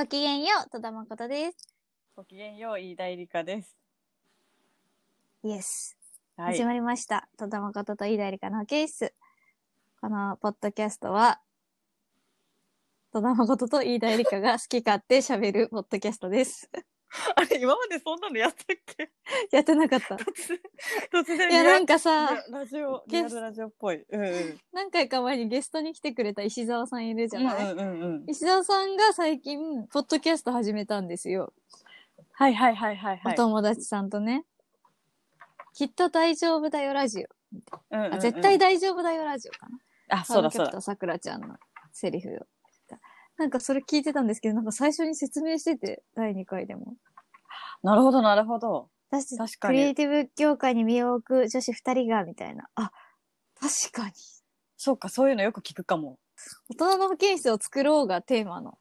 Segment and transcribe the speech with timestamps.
[0.00, 1.58] ごきげんよう、戸田誠です。
[2.16, 3.76] ごきげんよう、飯田絵梨香です。
[5.44, 5.98] イエス。
[6.38, 6.64] はい始。
[6.64, 7.28] まりました。
[7.36, 9.12] 戸田誠と飯田絵梨香の保健室。
[10.00, 11.42] このポッドキャストは、
[13.12, 16.70] 戸田誠と飯田絵梨香が好き勝手喋るポッドキャストです。
[17.34, 19.10] あれ、今までそんなのやったっけ？
[19.50, 20.14] やってなかった。
[20.14, 20.60] 突然、
[21.12, 24.04] 突然いや、なんかかさ、ラジオ、ゲスリアルラジオっぽい。
[24.08, 24.60] うんうん。
[24.72, 28.24] 何回か前にゲストに来てくれた石澤さんいるじゃない、うんうんうん。
[28.28, 31.52] 石澤さんが最近、ポッドキャスト始めたんですよ。
[32.32, 33.34] はいはいはいはいはい。
[33.34, 34.44] お友達さんとね。
[35.74, 37.26] きっと大丈夫だよラジオ。
[37.90, 39.78] うんうんうんあ、絶対大丈夫だよラジオかな。
[40.20, 40.80] あ、そうだそうだ。
[40.80, 41.56] さくらちゃんの
[41.92, 42.46] セリフを。
[43.40, 46.94] なんかそれ聞いてたんですけど、なんか最初に説明してて、第2回でも。
[47.82, 48.90] なるほどなるほど。
[49.10, 52.68] 私確かにクリエイティブ業界に身を置く女子2人が、みたいな。
[52.74, 52.92] あ、
[53.58, 54.12] 確かに。
[54.76, 56.18] そうか、そういうのよく聞くかも。
[56.68, 58.78] 大人の保健室を作ろうがテーマの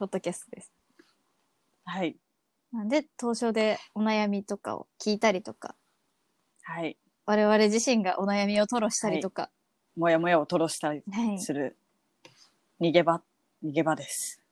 [0.00, 0.72] ポッドキャストです。
[1.84, 2.16] はい。
[2.72, 5.76] なんで、当初でお悩みとかを聞いたりとか、
[6.62, 6.98] はい。
[7.24, 9.52] 我々自身がお悩みを吐露したりとか、
[9.96, 11.78] もやもやを吐露したりはいする、
[12.80, 13.22] 逃げ場、
[13.64, 14.42] 逃げ場です。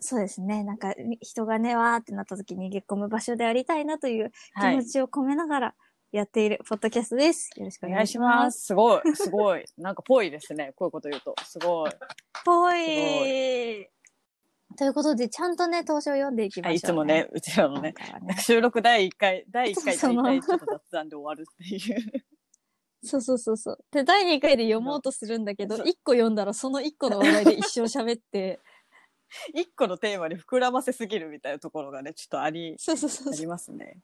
[0.00, 0.64] そうですね。
[0.64, 4.84] なんか、人がね、わーってなった時に逃げ込む場所でありたいなという気はい持。
[4.84, 5.74] ちを込めながら
[6.12, 7.50] やっているポッドキャストです。
[7.56, 8.36] よろしくおお願いしま。
[8.36, 8.66] ますす。
[8.66, 9.64] すごい、すごい。
[9.78, 10.72] なんかぽいですね。
[10.76, 11.34] こういうこと言うと。
[11.44, 11.90] すごい。
[12.44, 13.88] ぽすい
[14.76, 22.24] ということで、ちゃんとね、投書を読んでいきましょう、はい、いつもね、うちらのね、ね収録第1回、第1回その大体ちょっと雑談で終わるっていう。
[23.14, 23.84] そうそうそうそう。
[23.92, 28.60] で、第2回で読もうとするんだけど、そう1個読んだらその1個の話題で一生喋って、
[29.54, 33.48] 一個のテーマに膨らませすぎるみたいなところがね、ちょっとあり、そうそうそうありそう。
[33.48, 33.98] ますね。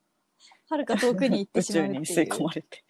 [0.69, 2.45] はるか遠くに行って宇しまう宙っていうに吸い込。
[2.45, 2.85] まれて。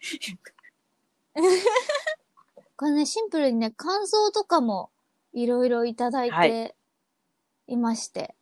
[2.77, 4.91] これね、シンプルにね、感想とかも
[5.33, 6.75] いろいろいただいはて
[7.67, 8.35] いまして、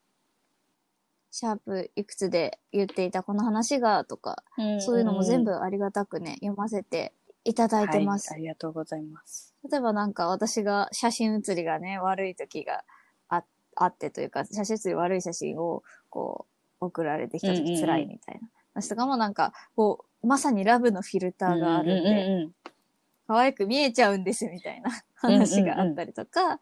[1.32, 4.44] シャープいくつで言っていたこの話がとか、
[4.80, 7.14] そういうのも全部ありがたくね、読ませて
[7.50, 8.32] いただいてます。
[8.32, 9.56] はい、ありがとうございます。
[9.70, 12.84] 例えばなんか私が写真写りがね、悪い時が
[13.28, 13.44] あ
[13.76, 16.46] あってというか、写真写り悪い写真をこ
[16.80, 22.54] う送られてきた時辛いみたいな話とかもなんか、こう、まさにラブのフィルターがあるんで、うんうんうん
[23.30, 26.60] 可愛く見えちゃうんですみたいな話があったりとか、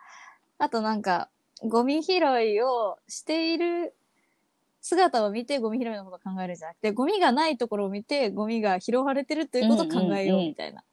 [0.58, 1.30] あとなんか、
[1.64, 3.96] ゴミ拾いをしている
[4.88, 10.84] 姿を見てゴミ拾いのことを考えるんじゃなくて、ゴミがないところを見てゴミが拾われてるということを考えようみたいな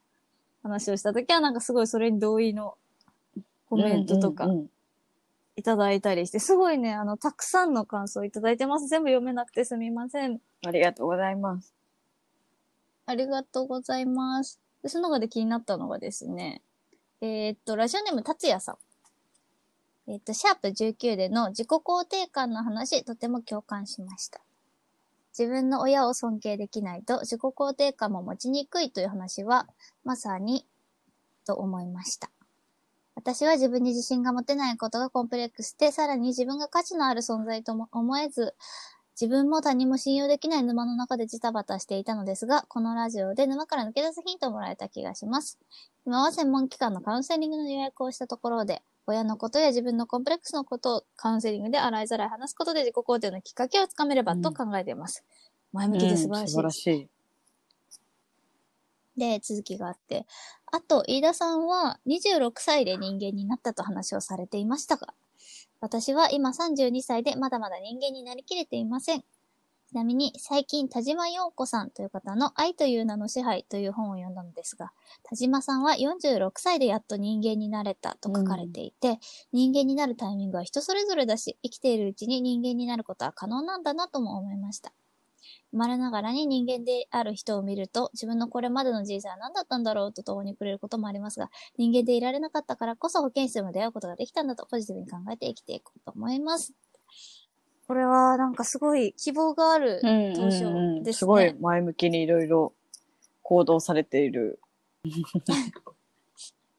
[0.63, 2.75] 話をしたときは、なんかすごいそれに同意の
[3.69, 4.47] コメントとか
[5.55, 8.87] いただいたりして、すごいね、あの、たくさんの感想いただいてます。
[8.87, 10.39] 全部読めなくてすみません。
[10.65, 11.73] ありがとうございます。
[13.05, 14.59] ありがとうございます。
[14.83, 16.61] でその中で気になったのがですね、
[17.21, 18.77] えーっと、ラジオネーム達也さん。
[20.07, 24.39] えっと、シャープ19での自己肯定感の話、とても共感しました。
[25.37, 29.67] 自分の親を尊敬できないと自己肯定感も持ちにくいという話は、
[30.03, 30.65] まさに、
[31.45, 32.29] と思いました。
[33.15, 38.55] 私は自分に自信が持てないことがコンプレックスで、さらに自分が価値のある存在とも思えず、
[39.19, 45.57] 自分も他人も信用できない沼の中でジタバタしていたのですが、このラジオで沼から抜け出すヒントをもらえた気がします。
[46.05, 55.23] 今は専門機関のカウンセリングの予約をしたところで、親のことや自分のコンプレックスのことをカウンセリングで洗いざらい話すことで自己肯定のきっかけをつかめればと考えています。
[55.73, 57.09] 前向きで素晴らしいうん素晴らしい。
[59.17, 60.25] で、続きがあって。
[60.71, 65.13] あと、飯田さんは26歳で人間になったと話をされていましたが、
[65.79, 69.23] 私は今32歳でまだまだ人間になりきれていません。
[69.95, 74.91] ちなみに最近田島陽子さんという方の愛という名の支配という本を読んだのですが、
[75.23, 79.19] 田島さんは46歳でやっと人間になれたと書かれていて、
[79.53, 84.91] 人間になるタイミングは人それぞれだし、生きているうちに人間になることは可能なんだなとも思いました。
[85.71, 96.73] 生まれながらに人間である人を見ると、自分のこれまでの人生は何だったんだろうと共にくれることもありますが、人間でいられなかったからこそ保健室でも出会うことができたんだとポジティブに考えて生きていこうと思います。
[97.87, 99.99] これはなんかすごい希望がある
[100.35, 101.19] 当初うんですね。
[101.19, 102.73] すごい前向きにいろいろ
[103.43, 104.59] 行動されている。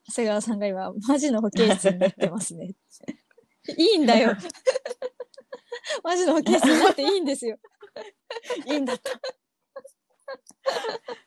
[0.09, 2.75] 長谷川さんが今、マジの保健室になってますね。
[3.77, 4.35] いいんだよ。
[6.03, 7.59] マジの保健室になっていいんですよ。
[8.67, 9.11] いいんだった。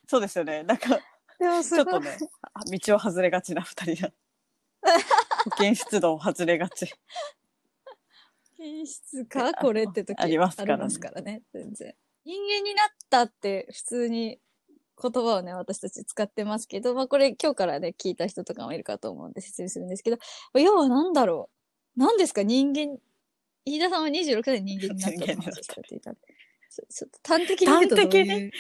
[0.08, 0.64] そうですよね。
[0.64, 1.00] なんか。
[1.64, 2.18] ちょっとね、
[2.54, 4.14] あ道を外れがちな二人だ。
[5.46, 6.94] 保健室道を外れがち。
[8.60, 11.42] 保健室かこれって時ありますからねありますからね。
[11.54, 11.96] 全然。
[12.26, 14.40] 人間になったって普通に
[15.02, 20.18] 言葉をね、私たち使ってますけど、まあこれ今日からね、聞いた人とかもいるかと思うんで説明するんですけど、
[20.56, 21.50] 要は何だろ
[21.98, 22.00] う？
[22.00, 22.44] 何ですか？
[22.44, 22.98] 人間、
[23.66, 26.12] 飯田さんは26歳で人間になったって人間になった話をされていた。
[26.12, 28.52] ちょちょっと端的に言うとどういう、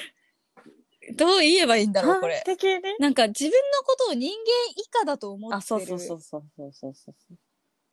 [1.15, 2.35] どう言えばいいんだろう、これ。
[2.35, 2.81] 端的に？
[2.99, 4.35] なんか自分のことを人間
[4.77, 7.15] 以下だと思あ、ってそうそうるそうそうそうそうそう。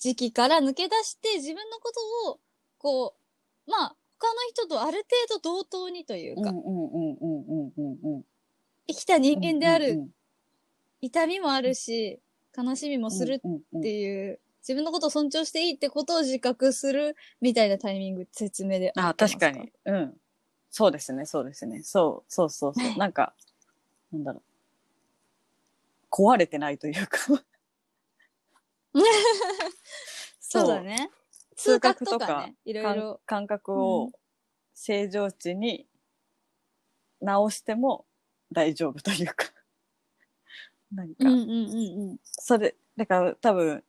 [0.07, 1.93] 時期から抜け出して自分のこ
[2.25, 2.41] とを、
[2.79, 3.17] こ
[3.67, 6.53] う、まあ、他の人とある程度同等にというか。
[8.87, 10.09] 生きた人間である、うん
[11.03, 12.21] 痛みもあるし、
[12.57, 19.73] 悲しみもするっていう、自分のことを尊重していいってことを自覚するみたいなタイミング説明で合あ、ってます確かに。
[19.85, 20.15] うん。
[20.71, 21.83] そうですね、そうですね。
[21.83, 22.97] そう、そうそうそう。
[22.97, 23.35] なんか、
[24.11, 24.43] なんだろう。
[26.11, 27.19] 壊れてないというか。
[30.41, 31.11] そうだね。
[31.57, 33.21] 通覚とかね、いろい感ろ。
[33.27, 34.13] 感覚うをん
[34.75, 35.87] 正常値に
[37.21, 38.05] 直しても
[38.53, 39.47] 大丈夫というか。
[40.93, 42.19] なんか、うんうんうんうん。
[42.23, 43.85] それ、だから多分、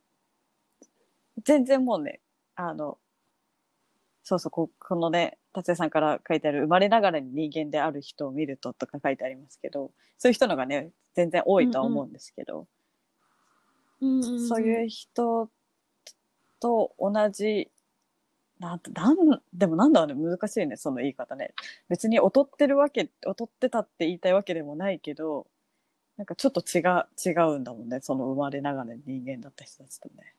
[1.43, 2.21] 全然もうね、
[2.55, 2.97] あの、
[4.23, 12.67] そうそう、ここのね、達也さんから書いてある、生まれながらに人間である人を見るととか書いてありますけど、そういう人のがね、全然多いとは思うんですけど、
[14.01, 15.49] うんそういう人
[16.59, 17.69] と同じ、
[18.59, 21.53] なん、なん、でもなんだろうね、難しいね、その言い方ね。
[21.89, 25.47] 別に劣ってるわけ、劣ってたって言いたいわけでもないけど、
[26.17, 30.36] なんかちょっと違う、違うんだもんね、その生まれながら人間だった人たちとね。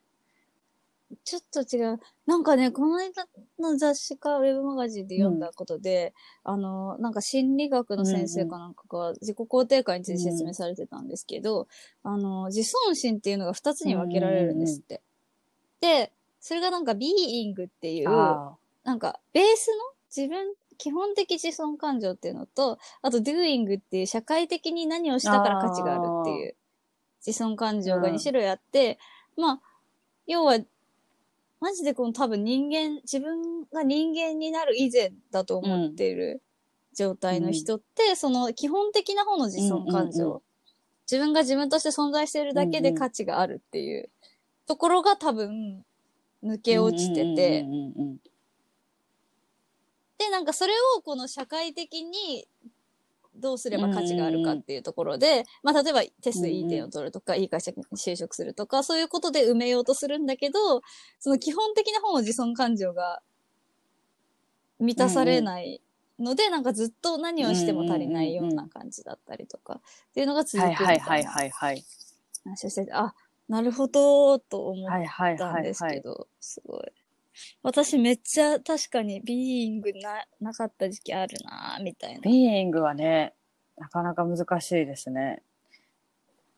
[1.24, 2.00] ちょっと違う。
[2.26, 3.26] なんかね、この間
[3.58, 6.12] の雑誌かウェブマガジンで読んだことで、
[6.44, 11.66] あの、なんか心理学の先生かなんかが自己肯定感について説明されてたんですけど、
[12.02, 15.00] あの、自尊心っていうのが2つに分けられるんですって。
[15.80, 19.74] で、それがなんかビーイングっていう、あなんかベースの
[20.14, 26.54] 自分、基本的自尊感情っていうのと、あと doing っていう社会的に何をしたから価値があるっていう
[27.26, 28.98] 自尊感情が2種類あって、
[29.36, 29.60] まあ、
[30.26, 30.58] 要は、
[31.60, 36.42] マジでこの多分人間、自分が人間になる以前だと思っている
[36.94, 40.42] 状態の人って、その基本的な方の自尊感情、うんうんうん。
[41.10, 44.10] 自分が自分として存在しているだけで価値があるっていう
[44.66, 45.84] ところが多分
[46.44, 48.16] 抜け落ちてて、うんうんうんうん。
[50.18, 52.46] で、なんかそれをこの社会的に
[53.38, 60.82] どうすれば価値があるかっていうところで、まあ例えばテストでいい点を取るとか、いい会社に就職するとか、そういうことで埋めようとするんだけど、
[61.18, 63.20] その基本的な方の自尊感情が
[64.78, 65.82] 満たされない
[66.18, 71.84] ので、なんかずっと何をしても足りないような感じだったりとか、っていうのが続くはいみたいなはいはいはいはい。
[72.44, 73.14] 話をしてて、あ、
[73.48, 74.90] なるほど、と思っ
[75.38, 75.62] たん。
[75.62, 76.82] ですけど、すごい。
[77.62, 82.20] 私めっちゃ確かにビーイングな、なかった時期あるなぁみたいな。
[82.20, 83.34] ビーイングはね、
[83.76, 85.42] なかなか難しいですね。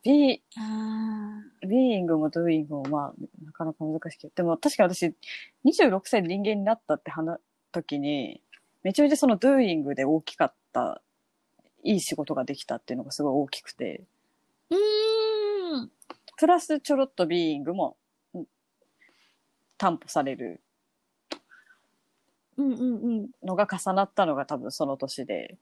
[0.03, 5.15] ビー、あビーイングもドゥーイングもまあ、なかなか難しいけど、でも確かに私、
[5.65, 7.39] 26歳で人間になったって話、
[7.73, 8.41] 時に、
[8.83, 11.03] めちゃめちゃそのドゥーイングで大きかった、
[11.85, 15.91] いい仕事ができたっていうのがすごい大きくて、ーうーん。
[16.39, 17.97] プラスちょろっとビーイングも、
[18.35, 18.47] うん
[19.77, 20.61] 担保される
[22.57, 23.31] うんうんうん。
[23.43, 25.57] のが重なったのが多分その年で、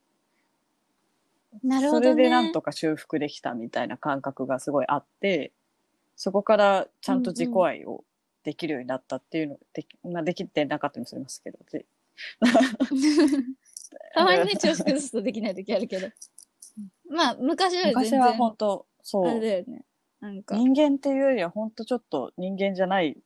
[1.62, 2.12] なるほどね。
[2.12, 5.52] それでなんとか修復できたみたいな感覚がすごいあって、
[6.17, 8.05] そこからちゃんと自己愛を
[8.44, 11.87] できるようになったっていうの、できまあ、できてなかったりもしますけど、で
[14.14, 16.09] たまにね、調子崩すとできない時あるけど。
[17.09, 18.21] まあ、昔より全昔然。
[18.21, 19.85] は本当そあれう、だよね。
[20.21, 20.57] なんか。
[20.57, 23.16] 人間っていうよりは本当ちょっと人間じゃない、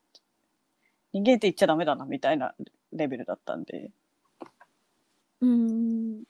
[1.13, 2.55] 人間って言っちゃダメだなみたいな
[2.93, 3.91] レベルだったんで。
[5.41, 6.23] うーん。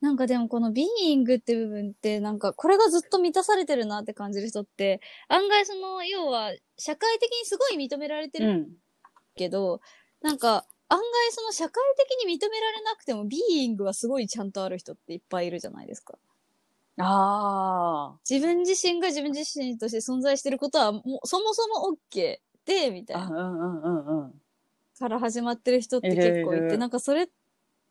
[0.00, 8.68] なんかでもこのビーイングって部分ってなんかこれがずっと満たされてるなって感じる人って案外その要は社会的にすごい認められてるうん。
[9.34, 9.80] けど、
[10.22, 16.18] なんか案外その社会的に認められなくてもビーイングはすごいちゃんとある人っていっぱいいるじゃないですか。
[16.98, 18.18] ああ。
[18.28, 23.48] 自分自身が自分自身として存在してることはもうそもそも OK で、みたいあ、うな。
[23.48, 24.42] んうんうんうん。
[24.98, 27.26] から始まってる人って結構いて、いるなんかそれっ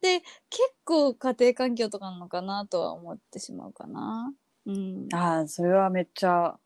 [0.01, 4.33] て結構家庭環境とかなのかなとは思ってしまうかな。
[4.65, 5.07] うん。
[5.13, 6.59] ああ、それはめっちゃ、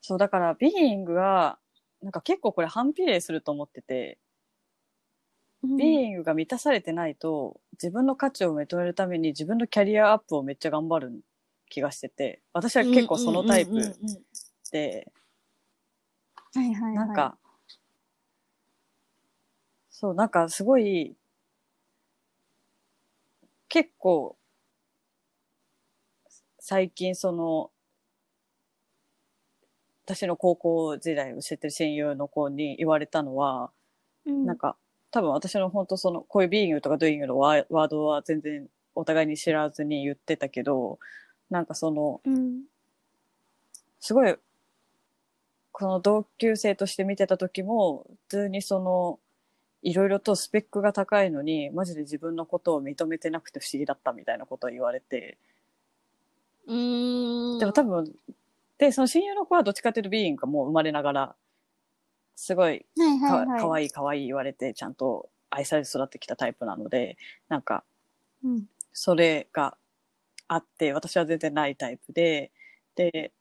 [0.00, 1.58] そう、だから、ビーイングは、
[2.02, 4.18] なんか結構これ反比例すると思ってて、
[5.62, 11.24] うんビーイングが満たされてないと、自分の価値を認めるために自分のキャリアアップをめっちゃ頑張る
[11.70, 13.96] 気がしてて、私は結構そのタイプ
[14.70, 15.10] で、
[16.54, 16.94] はいはいはい。
[16.96, 17.38] なんか、
[19.96, 21.16] そう、なんかすごい、
[23.68, 24.36] 結構、
[26.58, 27.70] 最近その、
[30.04, 33.70] 私の高校時代を知ってる親友の子に言われたのは、
[34.26, 34.76] うんなんか
[35.12, 40.98] 多分私の本当そのこういうビーイングとかドゥイングのワーワードは全然お互いに知らずに言ってたけど
[41.50, 42.64] なんかそのうん。
[44.00, 44.36] すごい
[45.72, 49.18] この同級生として見てた時も普通にその
[49.84, 55.36] いろいろとスペックが高いのにマジで自分のことを認めてなくて不思議だったみたいなことを言われて
[56.66, 57.58] うーん。
[57.58, 58.10] でも多分
[58.78, 61.36] でその親友の子はどっちかっていうとビーイングがもう生まれながら
[62.34, 63.60] すごいはいか,、はいはい。
[63.60, 67.84] かわいいかわいい言われてちゃんと愛されて育ってきたタイプなのでなんか
[68.42, 68.64] うん。
[68.92, 69.76] それが
[70.48, 72.50] あって私は全然ないタイプで
[72.96, 73.32] で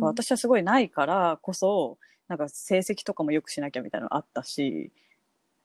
[0.00, 4.90] 私はすごいないからこそなんか成績とかも良くしなきゃみたいなのあったし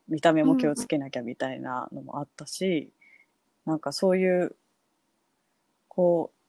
[0.08, 2.92] 見た目も気をつけなきゃみたいなのもあったし、
[3.66, 4.56] なんかそういう
[5.88, 6.44] こう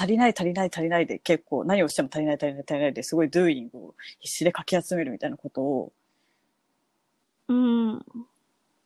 [0.00, 5.92] 足りない足りない足りないで結構何をしても足りない足りない足りないですごい doing を必死でかき集めるみたいなことを
[7.48, 8.04] うん。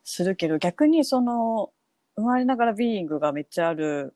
[0.04, 1.70] するけど逆にその
[2.16, 4.14] 生まれながら being がめっちゃある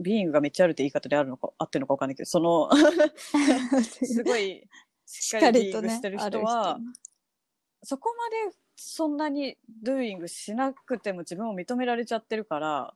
[0.00, 2.70] being がめっちゃあるって言い方であるのか合ってるのかわかんないけどその
[3.82, 4.68] すごい
[5.06, 6.92] ししっっかりかりと being ねしてる人は人ね
[7.86, 12.94] そこまでそんなに doing しなくても自分を認められちゃってるから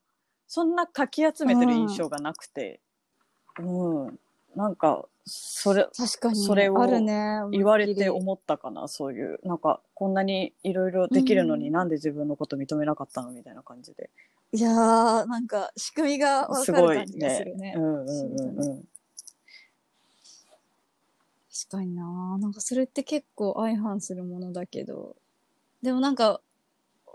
[0.49, 2.81] そんなかき集めてる印象がなくて。
[3.61, 4.19] うん、
[4.57, 6.45] なんかそれ確かに。
[6.45, 6.75] それを。
[7.53, 9.39] 言われて思ったかなそういう。
[9.45, 11.73] なんかこんなにいろいろできるのにうん。
[11.73, 14.11] なんで自分のこと認めなかったのみたいな感じで。
[14.53, 17.45] いやー、なんか仕組みがわすごいかる感じがすね。
[17.45, 17.75] るね。
[17.77, 18.85] うんうんうんうん。
[18.85, 19.00] 確
[21.69, 22.03] かにな
[22.39, 25.17] なんかそれって結構相反するものだけど、
[25.83, 26.41] でもなんか、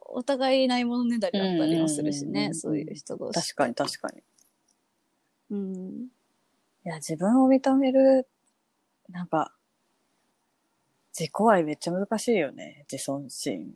[0.08, 3.54] お互いないものねだりだったりもするしねそういう人同士。
[3.54, 4.24] 確かに確かに
[5.52, 6.08] うん。
[6.86, 8.28] いや自分を認める
[9.10, 9.54] なんか
[11.18, 13.74] 自己愛めっちゃ難しいよね自尊心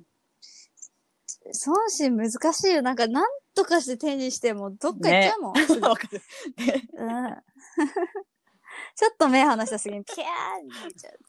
[1.65, 2.81] 孫子難しいよ。
[2.81, 5.55] なんか、なんとかして手にしても、どっか行っちゃうもん。
[5.67, 6.21] すぐ わかる
[6.57, 7.43] ねうん。
[8.99, 11.19] ちょっと目離したすぎに、ピャーっちゃう。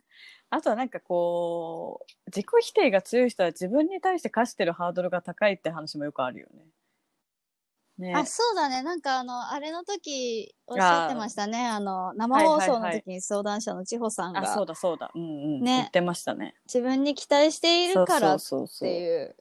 [0.51, 8.09] あとはなんかこう自己否定が強い人は自分に対して課してるハードルが高いって話もよくあるよね。
[8.09, 8.83] ねあ、そうだね。
[8.83, 11.65] なんかあの、あれの時、おっしゃってましたね。
[11.65, 15.25] あの、生放送の時に相談者の千穂さんが、あそうだそうだうんう
[15.59, 16.57] ん、ね言ってましたね。
[16.67, 19.37] 自分に期待しているからっていう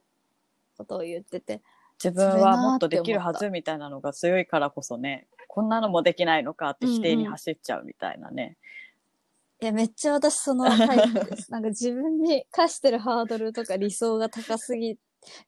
[0.78, 1.64] ことを言ってて。
[2.02, 8.56] 自分はもっとできるはずみたいなのが強いからこそねこんなのもできないのかって否定に走っちゃうみたいなね。
[9.62, 11.52] いや、めっちゃ私そのタイプです。
[11.52, 14.98] なんか自分に課してるハードルとか理想が高すぎ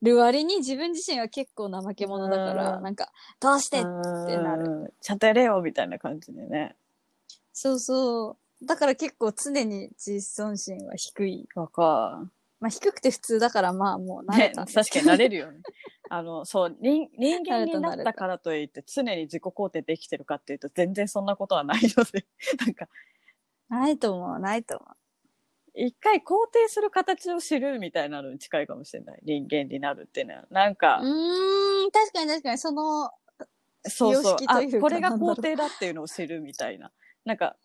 [0.01, 3.83] る割に自分自身は結構怠け者だから、うんなんか、どうしてっ
[4.25, 4.65] てなる。
[4.65, 6.75] うんちゃんとやれよみたいな感じでね。
[7.53, 8.65] そうそう。
[8.65, 11.47] だから結構常に自尊心は低い。
[11.53, 12.27] わか
[12.61, 15.59] まあ低くて普通だからまあもう慣れね、確かになれるよね。
[16.09, 22.25] あの、そう、人人間になったたからといって常に自己肯定できてるかっていうと全然そんなことはないので、
[22.63, 22.87] なんか、
[23.67, 24.95] ないと思う、ないと思う。
[25.73, 29.19] 一回肯定する形を知るみたいなのに近いかもしれない。
[29.23, 30.45] 人間になるっていうのは。
[30.51, 33.09] なんか、うーん、確かに確かに、その、
[33.87, 36.91] そうそうあこれが肯定だっていうのを知るみたいな。
[37.25, 37.55] なんか、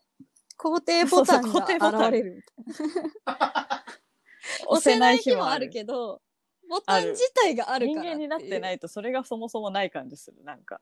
[0.57, 3.85] 肯定ボタンそうそう肯定ボタンが現れるみたいな。
[4.67, 6.21] 押せない日もあるけど、
[6.69, 10.43] ボタン自体があるから人間になってないいとそれがそもそもない感じする。
[10.43, 10.81] なんか。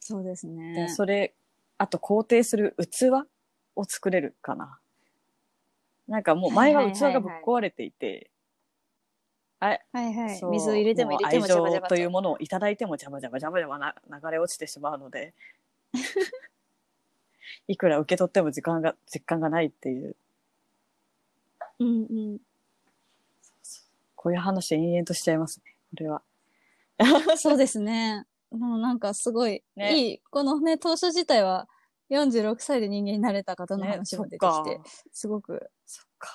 [0.00, 0.88] そうですでね。
[0.88, 1.34] それ、
[1.78, 3.10] あと肯定する器
[3.74, 4.78] を作れるかな。
[6.06, 8.30] なんかもう前は器がぶっ壊れていて、
[9.58, 10.48] はいはいそ。
[10.48, 15.32] う水を入れても入れても愛情というものをいただいてもジャバジャバジャバジャバな流れ落ちてしまうので、
[17.68, 20.16] いくら受け取っても時間が、実感がないっていう、
[21.78, 22.38] うんうん。
[24.24, 26.22] こういう話延々としちゃいますね、これは。
[27.36, 28.24] そうですね。
[28.50, 30.18] もうなんかすごい、ねいい。
[30.30, 31.68] このね、当初自体は
[32.08, 36.30] 46歳で人間になれた方のね話も出てきてか、すごくそっか。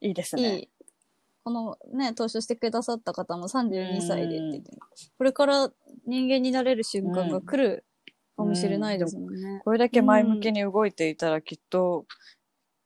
[0.00, 0.42] いいですいい。
[0.44, 0.68] ね。
[1.42, 4.78] このね、投書してくださった方も32歳でって言ってうん
[5.18, 5.72] これから
[6.06, 7.84] 人間になれる瞬間が来る
[8.36, 9.60] かもしれないですもんね。
[9.64, 12.06] これだけ前向きに動いていたらきっと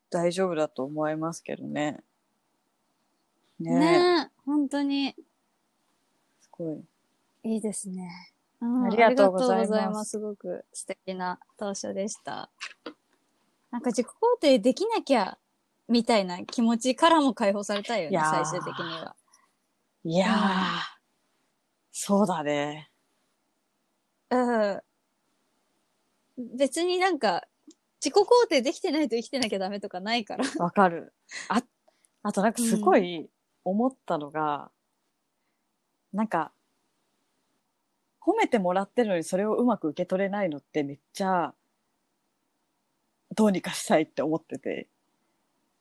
[0.08, 2.00] 大丈夫だと思いますけどね。
[3.58, 5.14] ねねえ、本当に
[6.40, 6.84] すごい。
[7.44, 8.08] いいですね。
[8.60, 10.10] うんありがとうございますす。
[10.12, 12.50] すごく素敵な投書でした。
[13.70, 15.38] なんか自己肯定できなきゃ、
[15.88, 19.16] みたいな気持ちからも解放されたいよね、最終的には。
[20.04, 20.96] いやー、うん
[21.98, 22.90] そうだね。
[24.30, 24.82] うん。
[26.56, 27.46] 別になんか、
[28.04, 30.44] 自己肯定できてないと生きてなきゃダメとかないから。
[30.58, 31.14] わかる。
[31.48, 31.62] あ、
[32.22, 33.30] あとなんかすごい
[33.66, 34.70] 思ったのが、
[36.12, 36.52] なんか、
[38.20, 41.52] 褒めてもらってるのにそれをうまく受け取れないのってめっちゃ、
[43.34, 44.88] どうにかしたいって思ってて。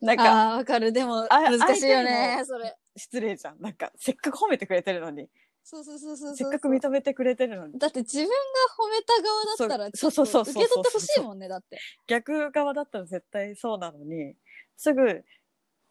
[0.02, 0.92] なんか、ああ、わかる。
[0.92, 2.76] でも、あ難しいよね、にそれ。
[2.98, 3.62] 失礼じゃん。
[3.62, 5.30] なんか、せっかく褒めてくれてるのに、
[5.64, 6.36] そうそうそうそう。
[6.36, 8.34] せっかく認めてくれてるのに、だって自分が
[8.78, 11.80] 褒めた側だったら、そうそうそう受け取ってほしいもんね、だって。
[12.08, 14.36] 逆側だったら絶対そうなのに、
[14.76, 15.24] すぐ、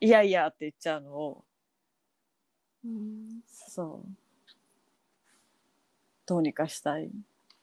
[0.01, 1.45] いやいやって言っちゃうのを、
[2.85, 3.43] うん。
[3.47, 4.09] そう。
[6.26, 7.11] どうにかしたい。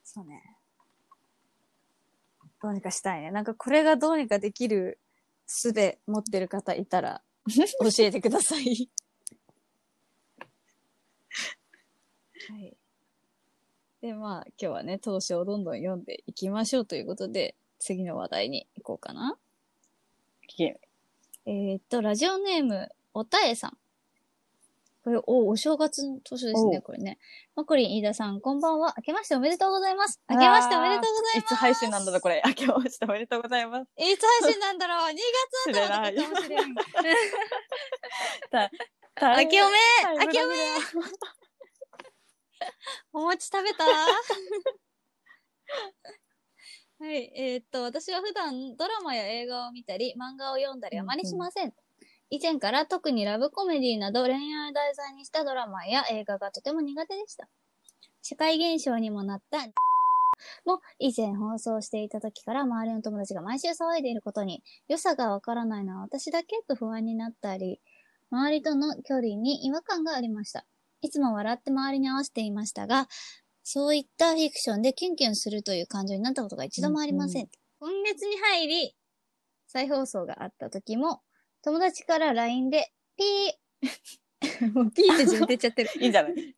[0.04, 0.58] そうね。
[2.62, 3.32] どうにかしたいね。
[3.32, 5.00] なんかこれがどうにかできる
[5.48, 8.90] 術持ってる方いたら 教えてください。
[12.50, 12.76] はい。
[14.02, 19.38] で、まあ今日はね、投資をどんどん読んでいきましょうということで、次の話題に行こうかな。
[20.48, 23.78] きえーっと、ラジオネーム、おたえさん。
[25.04, 27.18] これ、お、お正月の年ですね、これね。
[27.56, 28.94] マコリン、飯田さん、こんばんは。
[28.98, 30.22] 明けましておめでとうございます。
[30.30, 31.40] 明けましておめでとうございます。
[31.40, 32.40] いつ配信なんだろう、これ。
[32.46, 33.90] 明けましておめでとうございます。
[33.98, 35.16] いつ配信なんだろう ?2
[35.66, 36.76] 月だったらかもしれん。
[39.44, 39.78] 明けおめ
[40.26, 40.56] 明けおめ
[43.14, 43.90] お餅食べたは
[47.12, 51.74] い、えーっと、私は普段ドラマや映画を見たり、漫画を読んだりあまりしません。
[52.32, 57.50] 以前から特にラブコメディなど恋愛を題材にしたドラマや映画がとても苦手でした。
[58.22, 59.58] 社会現象にもなった
[60.66, 67.82] も以前放送していた時から周りの友達が毎週騒いでいることに良さがわからないのは私だけと不安になったり、
[68.32, 70.66] 周りとの距離に違和感がありました。
[71.02, 73.10] いつも笑って周りに合わせていましたが、
[73.62, 77.50] そういったフィクションでキュンキュンするという感情になったことが一度もありません。
[77.82, 78.96] 今月に入り、
[79.68, 81.22] 再放送があった時も、
[81.64, 85.90] 友達から LINE で、ピー、 もうピーって自分で言っちゃってる。
[86.02, 86.56] いいんじゃない？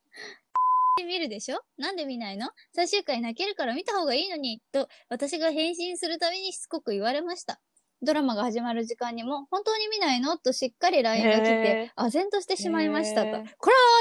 [1.06, 1.60] 見るでしょ？
[1.78, 2.50] なんで見ないの？
[2.74, 7.60] 最終回泣けるから見た方がいいのに、と私が返信するたびにしつこく言われました。
[8.06, 10.38] ドラマが始まる時間にも、本当に見ないの？
[10.38, 13.32] としっかり LINE が来へて、唖然としてしまいましたと。
[13.32, 13.48] これは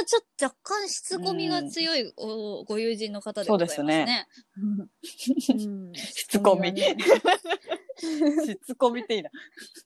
[0.06, 4.26] ちょっと若干しつこみが強いおご友人の方でございますね。
[4.58, 6.72] うんしつこみ。
[6.76, 9.30] しつこみっていいな。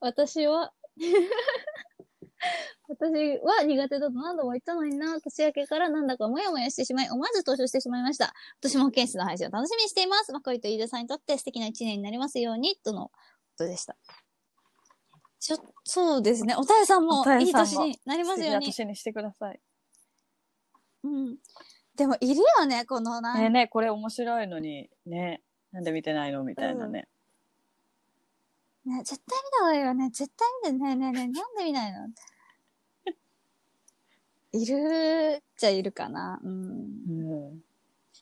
[0.00, 0.72] 私は、
[2.88, 8.32] 私は苦手だと何度も言ったのにな、年明けからなんだかモヤモヤしてしまい、思わず投書してしまいました。
[8.60, 10.32] 私も保健室の配信を楽しみにしています。
[10.32, 13.12] マコリと飯田さんにとって素敵な一年になりますように、とのこ
[13.58, 13.96] とでした。
[15.40, 16.54] ちょ、そうですね。
[16.56, 18.72] おたえさんもいい年になりますように。
[18.72, 19.60] 私にしてください。
[21.04, 21.38] うん。
[21.96, 25.42] でもいるよね、このなんねえねえこれ面白いのに、ね。
[25.72, 27.08] なんで見てないのみたいなね。
[28.86, 30.10] ね、絶対見た方がいいよね。
[30.10, 32.08] 絶対見てねえねえねえ、なんで見ないの？
[34.52, 36.40] いるっちゃいるかな。
[36.42, 36.86] うん。
[37.08, 37.64] うん。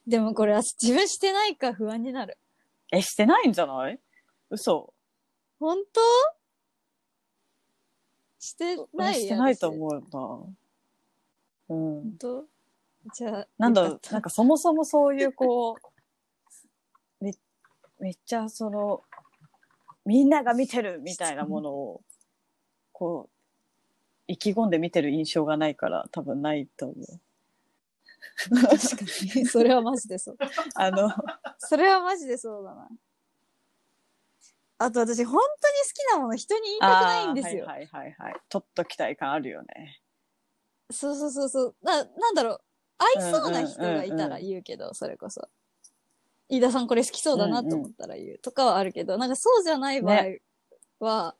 [0.06, 2.38] でもこれは自分してないか不安になる。
[2.92, 4.00] え、してないんじゃない？
[4.50, 4.92] 嘘。
[5.60, 6.00] 本当？
[8.38, 9.74] してないしてないとう。
[9.74, 9.92] 思う
[11.70, 11.76] な。
[11.76, 12.02] うん。
[12.02, 12.46] 本当？
[13.14, 13.48] じゃあ。
[13.58, 15.76] なんだろう、なんかそもそもそういうこ
[17.20, 17.32] う、め、
[17.98, 19.02] めっちゃその、
[20.04, 22.02] みんなが見てるみたいなものを、
[22.92, 23.34] こう、
[24.26, 27.20] 意気込んで見てる印象がないから多分ないと思う。
[28.50, 28.76] 確か
[29.36, 29.46] に。
[29.46, 30.36] それはマジでそう。
[30.74, 31.10] あの、
[31.58, 32.88] それはマジでそうだな。
[34.78, 37.66] あと私、本当に好きなもの人に言いたくないんですよ。
[37.66, 38.36] はいはいはいはい。
[38.48, 40.00] ちょっと期待感あるよね。
[40.90, 41.76] そうそうそうそう。
[41.82, 42.60] な、なんだろう。
[42.98, 45.48] 合いそうな人がいたら言うけど、それこそ。
[46.48, 50.24] 飯田さんこれ好きそうだなと思ったら言うとかはあるけど、なんかそうじゃない場合
[51.00, 51.34] は、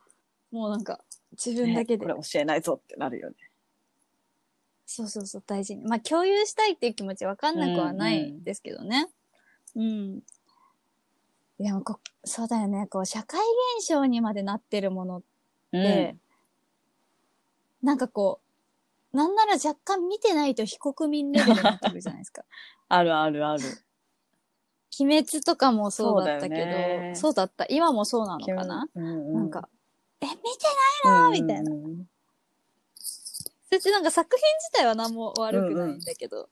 [0.50, 1.00] もうなんか
[1.32, 3.36] 自分だけで、ねこれ教えないぞってなるよね。
[4.86, 5.84] そうそうそう大事に。
[5.84, 9.08] まあ共有したいっていう気持ちわかんなくはないんですけどね。
[9.74, 10.20] うん。
[11.58, 12.86] でもこ、そうだよね。
[12.88, 13.40] こう、社会
[13.78, 15.22] 現象にまでなってるものっ
[15.70, 16.16] て、
[17.82, 18.40] なんかこ
[19.12, 22.44] う、なんなら若干見てないと非国民レベルになってくるじゃないですか。
[22.88, 23.62] あるあるある。
[25.00, 27.14] 鬼滅とかもそうだったけど、そうだよね。
[27.14, 27.66] そうだった。
[27.68, 29.68] 今もそうなのかな、うんうんなんか、
[30.20, 30.40] え、見て
[31.04, 31.72] なみたいな。
[31.72, 32.06] うんうん
[33.74, 36.48] そしてなんか作品自体は何も悪くないんだけど、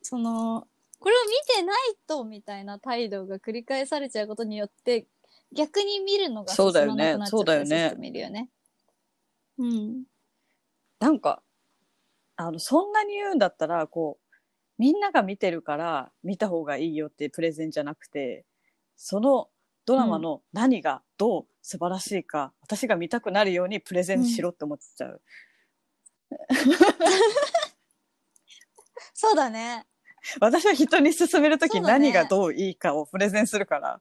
[0.00, 0.68] その、
[1.00, 5.06] これを見てないとみたいな態度が繰り返されちゃうことによって、
[5.52, 7.04] 逆に見るのがそうだよね。
[7.04, 8.48] 進まなくなっちゃそうだよねったりする人もいるよね。
[9.58, 10.04] うん。
[11.00, 11.42] なんか、
[12.36, 14.19] あの、そんなに言うんだったら、こう、
[14.80, 18.46] みんなが見てるから見た方がいいよっていうプレゼンじゃなくて、
[18.96, 19.50] その
[19.84, 25.20] ドラマの何がどう素晴らしいか、私が見たくなるようにプレゼンしろって思っちゃう。
[29.12, 29.84] そうだね。
[30.40, 34.00] 私は人に勧めるときそうだね何がどういいかをプレゼンするから。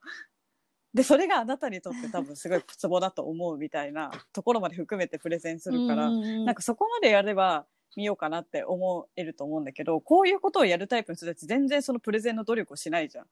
[0.94, 13.28] で、それがあなたにとって多分すごいツボだと思うみたいなところまで含めてプレゼンするから、うんうんうんなんかそこまでやれば見ようかなって思えると思うんだけど、こういうことをやるタイプの人たち全然そのプレゼンの努力をしないじゃん。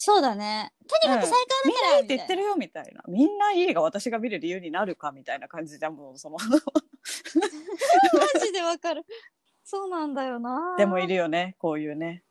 [0.00, 0.72] そうだね。
[0.86, 1.32] とにかく最
[1.64, 3.02] 高だからないいって言ってるよみたいな。
[3.08, 6.36] みんないいが私が見る理由になるかみたいな感じじゃん、もうその。
[6.36, 6.44] マ
[8.40, 9.04] ジでわかる。
[9.64, 10.76] そうなんだよな。
[10.78, 12.22] でもいるよね、こういうね。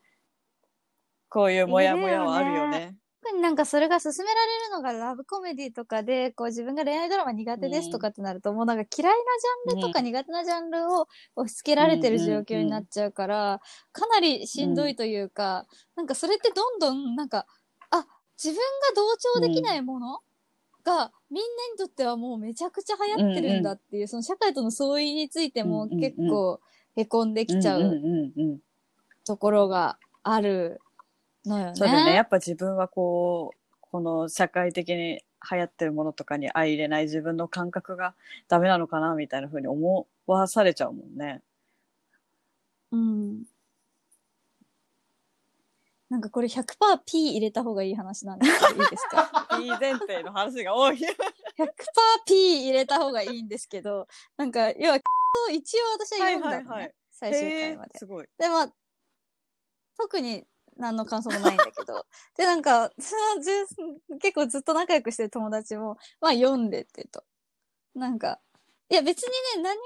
[1.30, 2.95] こういうモヤモヤはあるよね。
[3.27, 9.17] 特になんかそれが勧められるのがラブコメディとかで、こう自分が恋愛ドラマ苦手ですとかってなると、もうなんか嫌いな
[9.69, 13.61] ジャンルとか苦手なジャンルを押し付けられてる状況になっちゃうから、
[13.91, 17.45] かなりしんどいというか、なんかそれってどんどんなんか、
[17.91, 18.05] あ、
[18.41, 18.61] 自分が
[18.95, 20.19] 同調できないもの
[20.83, 25.99] が、みんなにとってはもうめちゃくちゃ流行ってるんだっていう、その社会との相違についてもうんうんうん。
[25.99, 26.61] 結構
[26.95, 28.59] へこんできちゃうんううんうんうん。
[29.25, 30.79] ところがある
[31.47, 31.75] のよね。
[31.75, 32.13] そうだよね。
[32.13, 38.15] やっぱ自分はこう、この社会的に流行ってるものとかに相入れない自分の感覚が
[38.47, 41.41] ダメなのかなみたいな風に思わされちゃうもんね。
[42.91, 43.43] うん。
[46.10, 49.47] なんかこれ 100%P 入れた方がいい話なんですけど、いいですか？
[49.60, 50.95] P 前提の話が多い。
[50.95, 54.07] 100%P 入れた方がいいんですけど、
[54.38, 54.99] なんか、要は、
[55.51, 57.91] 一応私は読んだの、ねはいはいはい最終へ回まで。
[57.95, 58.27] ーすごい。
[58.38, 58.73] で、まあ、
[59.97, 60.45] 特に
[60.77, 62.05] 何の感想もないんだけど、
[62.37, 67.23] で、なんか、その結構ずっと仲良くしてる友達も、まあ読んでってと。
[67.95, 68.39] なんか、
[68.89, 69.83] いや別にね、何も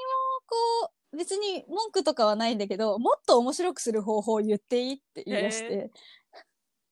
[0.48, 5.92] こう、別に文句とかはないんだけど、もっと面白くする方法を言っていいって言い出して、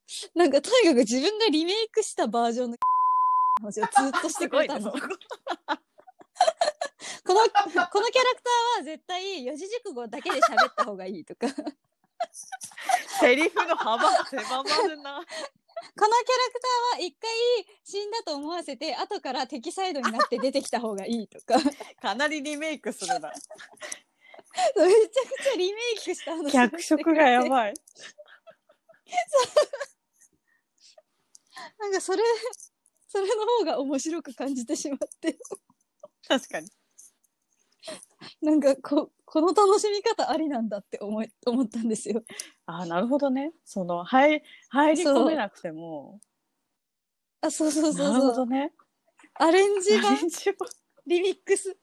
[0.36, 2.78] なんかとにかく自分がリメイクしたバージョンの
[3.62, 4.92] 話をずっとしてくれたの。
[7.26, 7.50] この、こ
[8.02, 11.48] のキャラクターは絶対四字熟語だけで喋った方がいいとか。
[12.20, 15.26] このキャラクセリフの幅狭まるな。
[16.60, 17.30] ターは一回
[17.84, 21.58] 死んだと思わせて、後から敵サイドになって出てきた方がいいとか。
[21.58, 23.32] めちゃかなりリメイクするな。
[23.32, 23.36] く
[25.44, 27.50] ちゃリメイクした話を脚色がやい。
[27.50, 27.74] ばい。
[31.80, 32.24] なんかそれ、
[33.08, 35.38] それの方が面白く感じてしまって。
[36.28, 36.70] 確かに。
[38.42, 42.24] なんかこ、この楽しみ方ありなんだって思い、思ったんですよ。
[42.66, 43.52] ああ、なるほどね。
[43.66, 46.20] その、入、入り込めなくても。
[47.42, 48.46] あ、そうそうそなるほうそう。
[48.46, 48.74] どね。
[49.36, 50.54] アレンジ版、一応
[51.08, 51.78] リミックス。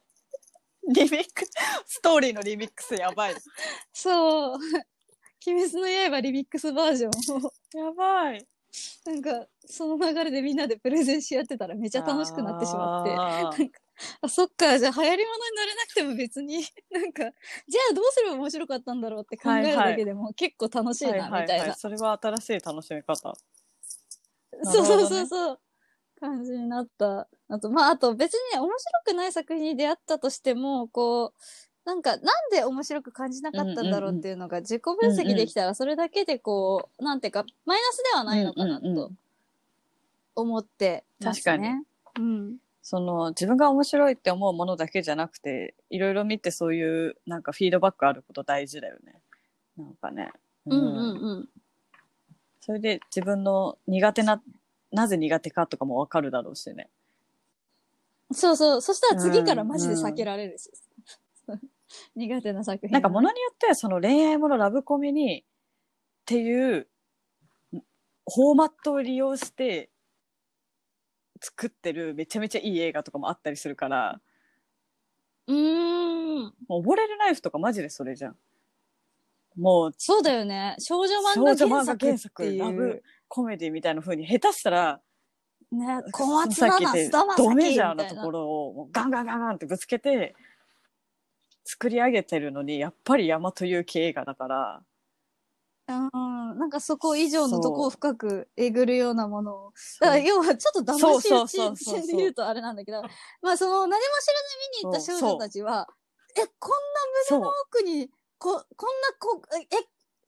[0.89, 1.51] リミックス、
[1.87, 3.35] ストーリーのリミックスやばい。
[3.93, 4.59] そう。
[5.49, 8.47] 鬼滅の刃リミックスバージョンを、やばい。
[9.07, 13.17] なんか、その流れでみんなでプレゼンし合ってたらめちゃ楽しくなってしまって。
[13.19, 13.86] あー
[14.21, 17.23] あ、そっか、じゃあ流行り物になれなくても別に、 なんか、
[17.67, 21.33] じゃあどうすれば面白かったんだろうって考えるだけでも結構楽しいな、みたいな。
[21.33, 23.35] はいはいはい、それは新しい楽しみ方。
[24.65, 25.61] そうそうそうそう。
[26.19, 27.29] 感じになった。
[27.49, 31.41] あと、まあ、あと別にね、面白くない作品に出会ったとしても、こう、
[31.85, 39.19] なんか、なんで面白く感じなかったんだろうっていうのが自己分析できたら、それだけでこう、なんていうか、マイナスではないのかなとうんうんうん
[40.37, 41.83] 思ってますね。
[42.19, 42.57] うん。
[42.88, 49.20] その自分が面白いって思うものだけじゃなくていろいろ見てそういうなんかフィードバックあること大事だよね
[49.77, 50.31] なんかね、
[50.66, 51.49] うんうんうん。
[52.61, 54.40] それで自分の苦手な
[54.92, 56.88] なぜ苦手かとかもわかるだろうしね
[58.33, 58.81] そうそう。
[58.81, 60.70] そしたら次からマジで避けられるし。
[62.14, 62.92] 苦手な作品。
[62.92, 65.44] なんかものによってはその恋愛ものラブコメにっ
[66.25, 66.87] ていう
[67.72, 69.90] フォーマットを利用して
[71.47, 74.21] 作ってるめちゃめちゃいい映画とかもあったりするから
[75.47, 76.43] うーん。
[76.69, 78.37] もう溺れるナイフとかマジでそれじゃん
[79.57, 80.77] もうそうだよね。
[80.79, 83.03] 少女漫画原作原作っていうラブ。
[83.29, 85.01] コメディみたいな風に下手したら
[85.73, 88.31] ね、小松菜奈、菅田将ドメ暉ジャーなとこ。
[88.31, 90.35] ろをもうガンガンガンガンってぶつけて
[91.65, 94.83] 作り上げてるのにやっぱり山という系映画だから
[95.88, 99.72] うん、なんかそこ以上のとこそうを深くえぐるようなものを。
[100.01, 102.03] だから要はちょっと騙しそうそう討そうそう。
[102.03, 103.03] ちで言うとあれなんだけど、
[103.42, 105.87] まあその何も知らず見に行った少女たちは、
[106.37, 106.72] え、こん
[107.25, 109.79] そうな奥に、こ、こんなこ、え、え、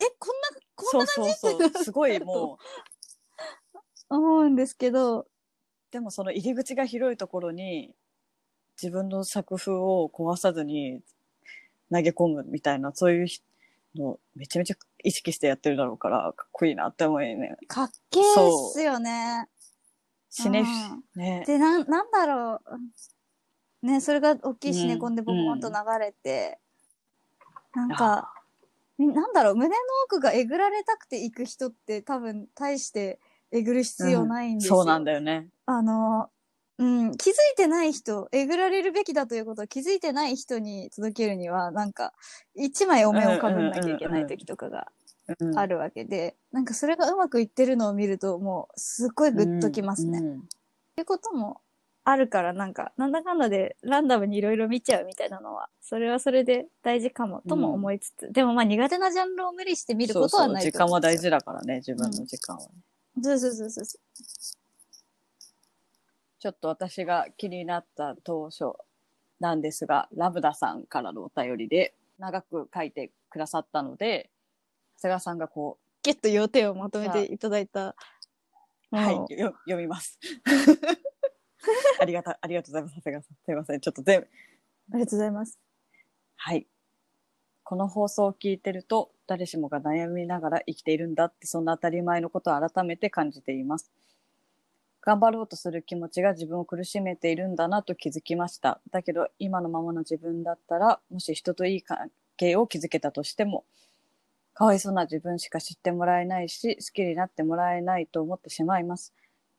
[0.01, 1.35] えこんな、こんそうな感じ？
[1.35, 2.64] そうそうすごいもう。
[4.11, 5.27] 思うんですけど、
[5.90, 7.94] でもその入り口が広いところに
[8.81, 11.03] 自分の作風を壊さずに
[11.90, 13.27] 投げ込むみたいなそういう
[13.94, 17.57] のめちゃめちゃ意識してやってるだろうからかっこいいなって思うよね。
[17.69, 19.49] かっけーっすよね。
[20.31, 21.45] シネうんね。
[21.47, 22.61] で、なん、なんだろ
[23.83, 23.87] う。
[23.87, 26.59] ね、それが大きいシネコンでボうんコンと流れて、
[27.75, 28.33] なんか、
[28.99, 29.75] みなんだろう、胸の
[30.07, 34.77] 奥がえぐられたくて行く人って多分、大してえぐる必要ないんですよ。
[34.77, 35.49] そうなんだよね。
[35.67, 36.29] あの、
[36.79, 42.12] うん、気づいてない人、えぐられるべきだということを気づいてない人に届けるには、なんか、
[42.55, 44.87] 一枚お面をかぶんなきゃいけない時とかが
[45.41, 50.21] うんあるわけで、なんかそれがうまくいってるのを見ると、もう、すっごいグッときますね。
[50.21, 50.41] っうん
[50.99, 51.61] ていうことも
[52.05, 62.69] あるから、なんか、なんだかんだでランダムにいろいろ見ちゃうみたいなのは、それはそれで大事かも、とも思いつつ、でもまあ苦手なジャンルを無理して見ることはないそうそう時間は大事だからね、自分の時間はね。
[63.23, 63.85] そうそうそうそう。
[66.38, 68.72] ちょっと私が気になった当初
[69.40, 74.31] なんですが、ラブダさんからのお便りで長く書いてくださったので、
[74.98, 77.94] 長谷川さんがこゲッと要点をまとめていただいた。
[78.92, 80.18] う、はいよ読みます。
[82.01, 83.37] ありがた、ありがとうございます、長谷川さん。
[83.44, 84.29] すいません、ちょっと全部。
[84.92, 85.59] ありがとうございます。
[86.37, 86.66] はい。
[87.64, 93.92] この放送を聞いてると、誰しもが悩みながら生きているんだって、そんな当たり前のことを改めて感じています。
[95.01, 98.81] 頑張ろうとする気持ちが自分を苦しめているんだなと気づきました。
[98.91, 103.65] だけど、今のままの自分だったら、もし人といい関係を築けたとしても、
[104.55, 109.15] かわいそうな自分しか知ってもらえないし、好きになってもらえないと思ってしまいます。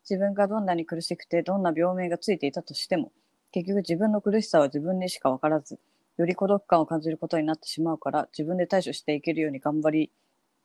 [0.09, 3.11] 自分がどんなに苦しくて、どんな病名がついていたとしても、
[3.51, 5.79] 結局自分の苦しさは自分にしかわからず、
[6.17, 10.11] より孤独感を感じることになってしまうから、自分で対処していけるように頑張り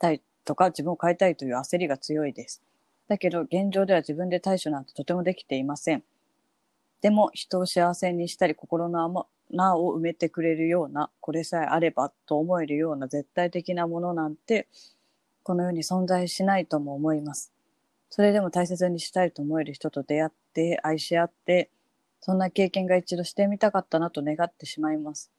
[0.01, 2.61] たいとか、自分を変えたいという焦りが強いです。
[3.09, 6.05] だけど、現状では自分で対処なんてとてもできていません。
[7.03, 14.69] でも、人を幸せにしたり、心の穴を埋めてくれるような、これさえあればと思えるような絶対的なものなんて、
[15.43, 17.53] この世に存在しないとも思います。
[18.09, 21.71] それでも大切にしたいと思える人と出会って、愛し合って、
[22.21, 25.31] そんな経験が一度してみたかったなと願ってしまいます。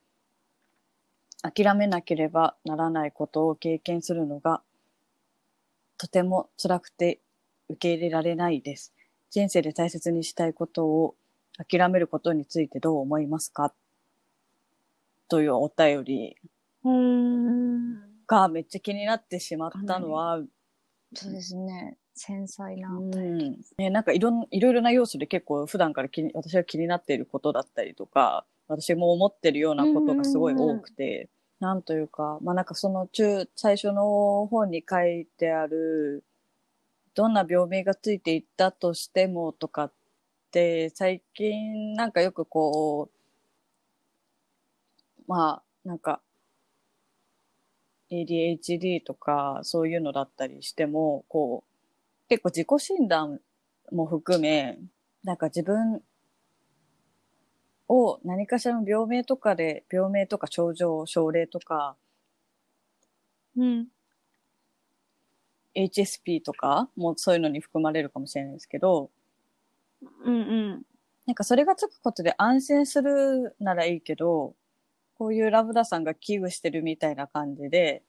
[1.41, 4.61] 諦めなければならないことを経験するのが、
[5.97, 7.19] とても辛くて
[7.69, 8.93] 受け入れられないです。
[9.31, 11.15] 人生で大切にしたいことを
[11.57, 13.73] 諦めることについてどう思いますか？
[15.27, 16.37] というお便り
[16.83, 17.93] うん。
[18.27, 20.39] がめっちゃ気になってしまったのは、
[21.13, 21.97] そうですね。
[22.13, 22.89] 繊細な。
[22.89, 36.23] うんね、なんかいろんいろいろな要素で結構普段から気に私が気になっていることだったりとか私も思ってるようなことがすごい多くて、なんというかまあなんかその中最初の本に書いてある
[37.15, 39.93] どんな病名がついていったとしてもとかっ
[40.51, 43.09] て最近なんかよくこ
[45.17, 46.21] うまあなんか
[48.11, 51.75] ADHD とかそういうのだったりしてもこう
[52.29, 53.39] 結構自己診断
[53.91, 54.79] も含め、
[55.23, 56.01] なんか自分
[57.87, 61.95] を何かしらの病名とかで、病名とか症状、症例とか、
[63.57, 63.87] うん。
[65.75, 69.09] HSP とかもそういうのに含まれるかもしれないですけど、
[70.23, 70.81] うんうん。
[71.25, 74.55] なんかそれがつくことで安心するならいいけど、
[75.17, 78.03] こういうラブダさんが危惧してるみたいな感じで、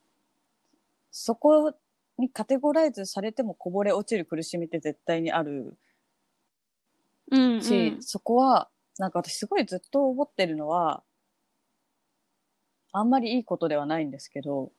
[1.10, 1.74] そこ
[2.18, 5.76] にカテゴライズされてもこぼれ落ちる苦しみって絶対にある
[7.30, 11.02] うん、し、そこは、なんか私すごいずっと思ってるのは、
[12.92, 14.70] あんまりいいことではないんですけど、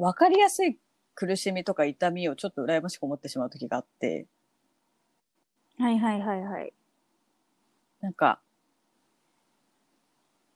[0.00, 0.78] わかりやすい
[1.14, 4.26] 苦しみとか痛みをちょっと羨ましく思ってしまう時があって、
[5.78, 6.72] はいはいはいはい。
[8.00, 8.40] なんか、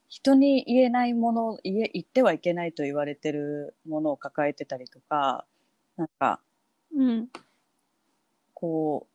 [0.08, 5.44] 人に言えないもの、言え、言ってはいけないと言われてるものを抱えてたりとか、
[5.98, 6.40] なんか、
[6.96, 7.28] うん。
[8.54, 9.06] こ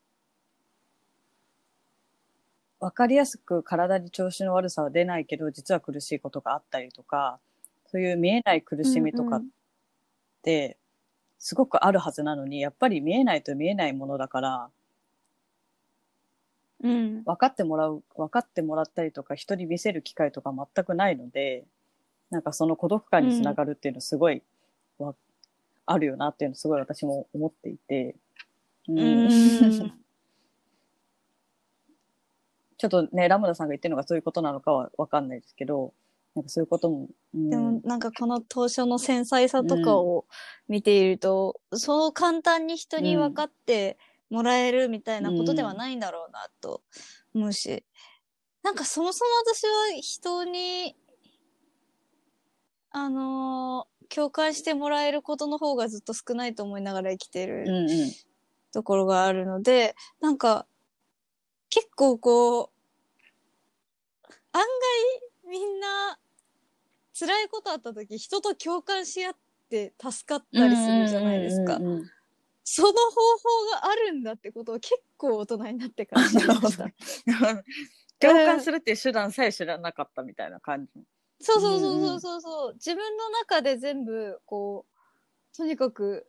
[2.79, 7.39] う、わかりやすく体に調子の悪さは出ないけど、実は苦しいことがあったりとか、
[7.87, 9.41] そういう見えない苦しみとか
[10.39, 10.78] って、
[11.38, 14.69] すごくあるはずなのに、やっぱり見えないと見えないものだから、
[16.82, 17.23] うん。
[17.23, 21.65] 分かってもらう、分かってもらったりとか、人に見せる機会とか全くないので、
[22.30, 24.41] なんかその孤独感につながるっていうのすごい、
[24.97, 25.13] わ
[25.86, 28.15] あるよなっていうのすごい私も思っていて、
[28.88, 29.30] ううん。
[32.78, 35.93] ちょっとね、ラムダさんが言ってるのがそういうことなのかはわかんないですけど、
[36.35, 40.25] なんかそういうことも、うん、でもなんかこの当初の繊細さとかを
[40.67, 43.97] 見ていると、そう簡単に人に分かって
[44.29, 46.81] もらえるみたいなことではないんだろうなと
[47.33, 47.83] 思うし、
[48.63, 50.95] なんかそもそも私は人に、
[52.91, 57.65] あのー共感してもらえることの方がずっと少ないと思いながら生きてる。
[58.71, 60.67] ところがあるので、なんか、
[61.69, 62.69] 結構こう、
[64.51, 64.67] 案外
[65.49, 66.19] みんな
[67.19, 69.35] 辛いことあった時人と共感し合っ
[69.69, 71.79] て助かったりするじゃないですか。
[72.63, 76.85] その方法があるんだってことを結構大人になって感じました。
[78.19, 80.91] 共感するっていう手段さえ知らなかったみたいな感じ。
[81.41, 86.27] そうそうそうそうそうそう、自分の中で全部こうとにかく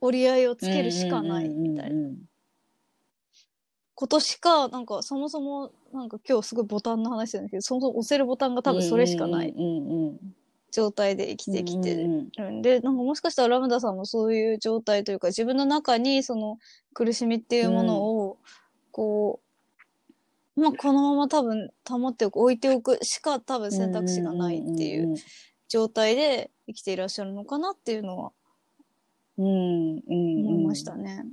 [0.00, 2.10] 折り合いをつけるしかないみたいな。
[3.94, 9.54] ことしかなんかそもそもなんか今日すごいボタンの話なんですけどそもそも押せるボタンが多分それしかない
[10.70, 12.08] 状態で生きてきてる。
[12.50, 16.58] んでなんかもしかしたらラムダさんもそういう状態というか自分の中にその
[16.94, 18.38] 苦しみっていうものを
[18.90, 19.40] こ
[20.56, 25.16] う、まあこのまま多分保っておく置いておくしか多分選択肢がないっていううん
[25.72, 28.32] 状態で生きていらっしゃるのかなっていうのは
[29.38, 30.02] 思
[30.60, 31.24] いましたね。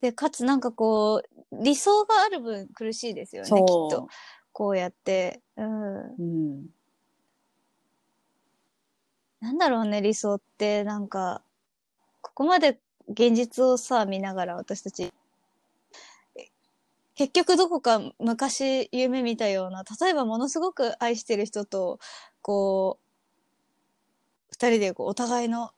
[0.00, 4.08] でかつなんかこう理想がある分苦しいですよねきっと。
[4.52, 5.40] こうやって。
[5.56, 6.14] うん。
[6.18, 6.66] うん。
[9.40, 11.42] なんだろうね、理想って、なんか、
[12.20, 15.12] ここまで現実をさ、見ながら私たち、
[16.36, 16.48] え
[17.14, 21.98] 結局どこか昔夢見たような、例えばものすごく愛してる人と、
[22.40, 23.04] こう、
[24.50, 25.72] 二人でこうお互いの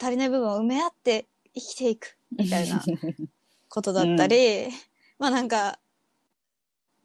[0.00, 2.82] 足りない部分を埋め合って生きていく、みたいな
[3.68, 4.68] ことだったり、
[5.20, 5.78] まあなんか、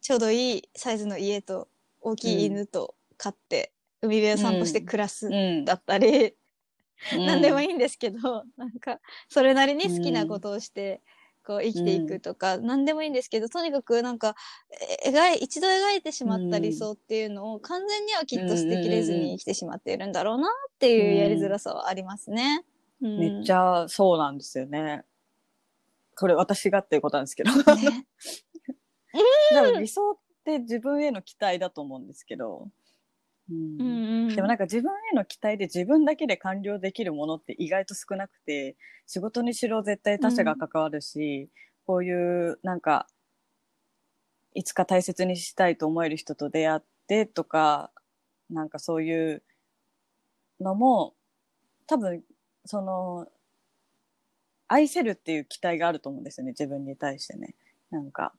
[0.01, 1.67] ちょうどいいサイズの家と
[1.99, 6.34] 大きい犬と飼って、海辺を散歩して暮らすうんだったり、
[7.12, 11.01] 何でもいいいんですけど、なんか、それなりに好きなことをして、
[11.45, 14.36] こう生きていくとか、何でもいいんですけど、とにかくなんか、
[15.04, 22.63] え描い、一度描いてしまった理想っていうのを完全にはきっと捨てきれずに生きてしまっているんだろうなっていうやりづらさはありますね。
[23.01, 25.04] うんめっちゃそうなんですよね。
[26.17, 27.51] これ私がっていうことなんですけど。
[27.51, 27.63] ね。
[29.51, 32.69] 多分理想って自分への期待だと思うんですけど。
[33.49, 33.82] うん。
[33.82, 38.75] うんうん、でもなんか自分への期待で自分だけで完了できるものって意外と少なくて
[39.06, 41.49] 仕事にしろ絶対他者が関わるし、
[41.86, 43.08] こういうなんか
[44.54, 47.91] いつか大切にしたいと思える人と出会ってとか
[48.49, 49.43] なんかそういう
[50.60, 51.13] のも
[51.88, 52.23] 多分
[52.65, 53.28] その
[54.67, 57.56] 愛せるっていう期待があると思うんですよね自分に対してね。
[57.91, 58.34] なんか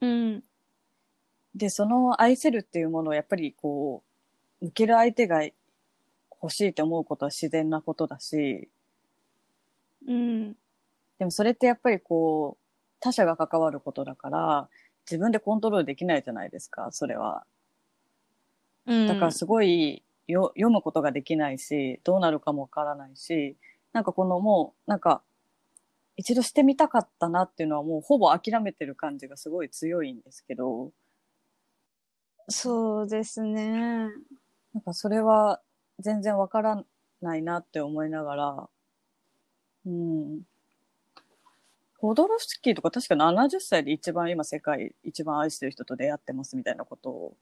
[0.00, 0.44] うん、
[1.54, 4.02] で、その愛せるっていうものをやっぱりこ
[4.60, 8.68] う、受ける相手が欲しいって思うことは自然なことだし、
[10.06, 10.52] うん、
[11.18, 12.64] でもそれってやっぱりこう、
[13.00, 14.68] 他者が関わることだから、
[15.04, 17.44] 自分でコントロールできないじゃないですか、それは。
[18.86, 19.06] うん。
[19.08, 23.56] だからすごいよ読むことができないし、どうなるかもわからないし、
[23.92, 25.22] なんかこのもう、なんか、
[26.18, 30.90] 一度してみたかったなっていうのはもうほぼ諦めてる感じがすごい強いんですけど、
[32.48, 34.08] そうですね。
[34.74, 35.60] なんかそれは
[36.00, 36.84] 全然わから
[37.20, 38.68] ないなって思いながら、
[39.86, 40.42] うん。
[41.98, 47.36] ホドロフスキーとか確か70歳で一番今世界一番愛してる人と出会ってますみたいなことを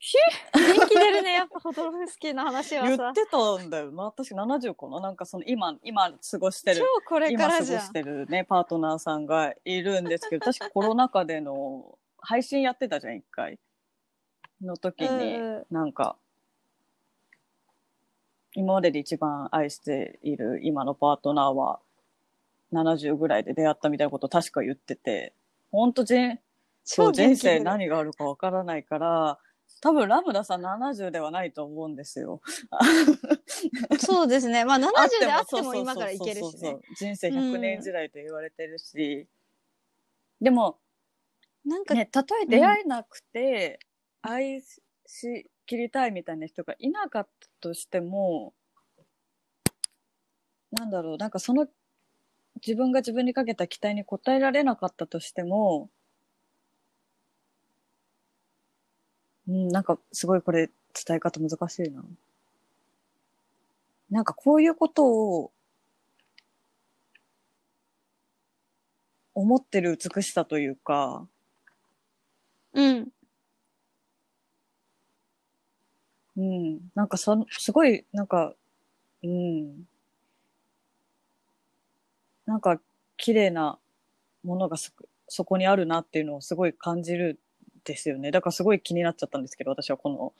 [0.54, 2.96] 元気出るね、やっぱホドロフスキーの話はさ。
[2.96, 4.12] 言ってたんだよな。
[4.16, 7.92] 確か70かななんかその今、今過ごしてる超これか今過ごらじゃんし。
[7.92, 13.58] てるね、パートナーさんがいるんですけど、 確かコロナ禍での配信やってたじゃん、一回。
[14.62, 16.16] の時に、うんうんなんか、
[18.54, 21.80] 今までで一番愛している今のパートナーは
[22.72, 25.32] 70ぐらいで出会ったみたいなことを確か言ってて、
[25.70, 26.38] ほんと人、
[26.84, 29.38] そう人生何があるかわからないから、
[29.80, 32.40] 多分ラムダさん70ではないと思うんですよ。
[33.98, 34.64] そうですね。
[34.64, 36.78] まあ70であっても今からいけるしね。
[36.96, 39.28] 人生100年時代と言われてるし、
[40.40, 40.78] でも、
[41.64, 43.80] なんか、ね、たとえ出会えなくて、
[44.22, 48.54] 愛しきりたいみたいな人がいなかったとしても、
[50.72, 51.66] なんだろう、なんかその
[52.66, 55.90] 自分が自分にかけた期待に応えられなかったとしても、
[59.48, 60.70] うん、なんかすごいこれ
[61.06, 62.04] 伝え方難しいな。
[64.10, 65.52] なんかこういうことを
[69.34, 71.26] 思ってる美しさというか、
[72.72, 73.12] うん。
[76.36, 76.80] うん。
[76.94, 78.54] なんかそ、すごい、なんか、
[79.22, 79.86] うん。
[82.46, 82.80] なんか、
[83.16, 83.78] 綺麗な
[84.44, 84.92] ものがそ、
[85.28, 87.38] そこにあるなっていうのをすごい感じるん
[87.88, 88.30] ですよね。
[88.30, 90.32] だからすごい気になっちゃったんですけど、私はこの、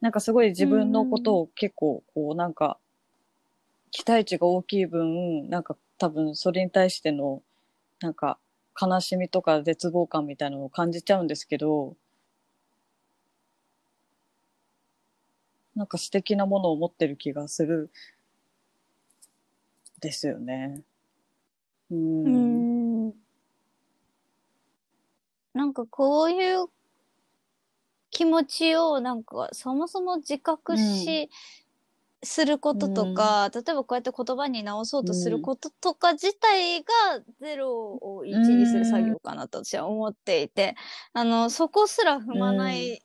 [0.00, 2.78] なんかすごい自分のことを結構、こう、なんか、
[3.90, 7.42] 期待値が大きい分、なんか多分それに対しての
[8.00, 8.38] なんか
[8.80, 11.96] 悲しみとか絶望感みたいなのを感じちゃうんですけど
[15.74, 17.90] なんか素敵なものを持ってる気がする
[20.00, 20.82] ですよね。
[21.90, 21.94] う。
[21.94, 23.14] うんん。
[25.54, 26.66] なんかこういう
[28.18, 31.30] 気持ちをなんかそもそも自覚し、
[32.24, 36.88] することとか、例えばこうやって言葉に直そうとすることとか自体が
[37.40, 40.74] 0を1にする作業かなと私は思っていて、
[41.12, 43.02] あの、そこすら踏まない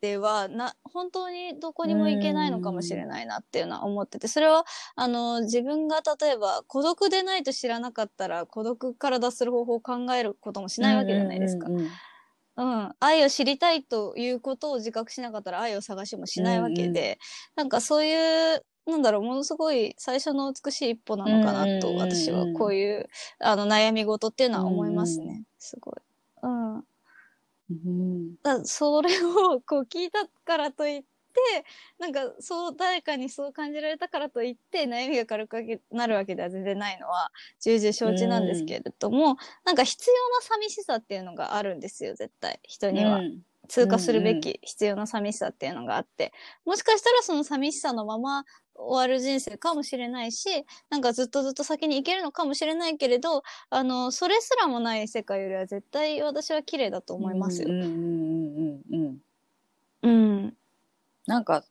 [0.00, 4.64] では、な、本当にどこにも行けないのかもしれないなっていうのは思ってて、それは、
[4.96, 11.68] あの、自分が例えば孤独でないと知らなかったら孤独から脱する方法を考えることもしないわけじゃないですか。
[11.68, 12.00] うんうんうんうん、
[13.00, 17.18] 愛を知りたいということを自覚しなかったら愛を探しもしないわけで、
[17.56, 23.08] なんかそういう、なんだろう、ものすごい最初の美しい一歩なのかなと、うんうんうんうん私はこういう、
[23.40, 25.44] あの、悩み事っていうのは思いますね。
[25.58, 25.94] すごい。
[26.42, 26.76] うん。
[26.76, 26.84] うん
[28.42, 31.06] だそれをこう聞いたからといって、
[31.98, 43.18] なんかそう誰かにそう感じられたからといって悩みが軽くなるわけでは全然ないのは重々承知なんですけれども、なんか必要な寂しさっていうのがあるんですよ絶対人には。
[43.18, 46.32] うん通過するべき必要な寂しさっていうのがあって、
[46.64, 50.46] もしかしたらその寂しさのまま終わる人生かもしれないし、
[50.88, 57.72] なんかずっとずっと先に行けるのかもしれないけれど、あの、それすらもない世界よりは絶対私は綺麗だと思いますよう。
[57.72, 59.18] んうんうんうんうん。
[60.02, 60.56] うん。
[61.28, 61.62] なんか、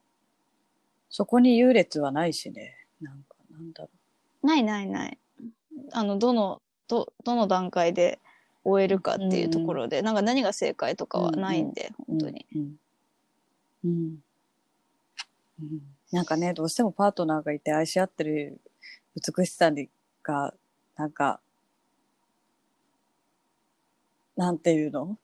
[1.09, 2.75] そこに優劣はないしね。
[3.01, 3.89] なんか、なんだろ
[4.43, 5.17] ないないない。
[5.93, 8.19] あの、どの、ど、どの段階で
[8.63, 12.03] 終えるかっていうところで、なんか何が正解とかはないんで、う。
[12.07, 12.45] 本当に。
[12.55, 12.75] うん。
[13.83, 14.17] うん。
[15.61, 15.81] うん。
[16.11, 18.59] なんかね、どうしてもパートナーがいて愛し合ってる
[19.15, 19.89] 美しさに
[20.23, 20.53] が、
[20.95, 21.39] なんか、
[24.37, 25.17] なんていうの？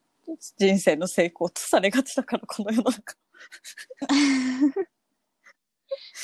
[0.58, 3.16] 人生の成功とされがちだから、この世の中。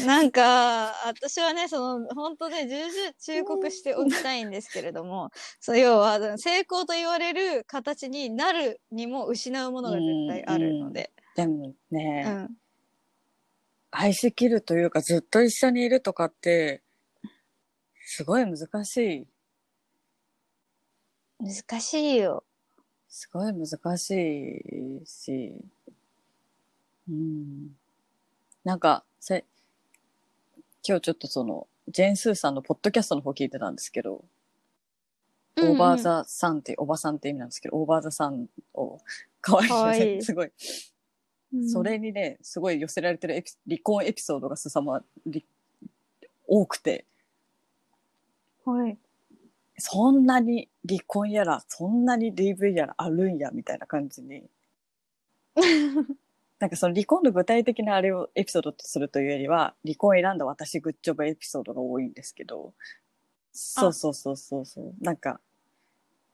[0.05, 11.11] なんか、私はね、その、本当ね、重々忠告しておきたいんですけれども、そう、要は、成功と言われる形になるにも失うものが絶対あるので。
[11.35, 12.57] でもね、うん。
[13.91, 16.83] 愛しきるというかずっと一緒にいるとかって、
[18.05, 19.27] すごい難しい。
[21.39, 22.43] 難しいよ。
[23.07, 24.09] すごい難し
[25.01, 25.53] いし、
[27.09, 27.75] うん。
[28.63, 29.45] なんか、せ、
[30.87, 34.23] 今日ちょっとその、ジェーン・スーさんのポッドキャストの方聞いてたんですけど、
[35.57, 38.99] オーバーザさんって、おばさんって意味なんですけど、オーバーザさんを、
[39.41, 40.45] かわいいよいいすごい。
[40.45, 40.53] うん
[41.67, 45.43] それにね、すごい寄せられてるエピ離婚エピソードがすさま、り
[46.45, 47.05] 多くて、
[48.63, 48.99] はい。
[49.79, 54.43] そんなに離婚やら、そんなに DV やらあるんや、みたいな感じに。
[56.59, 62.73] なんかその離婚の具体的なあれをエピソードとするというよりは、離婚を選んだ私グッジョブエピソードが多いんですけど、
[63.53, 64.93] そうそうそうそうそう。
[65.01, 65.39] なんか、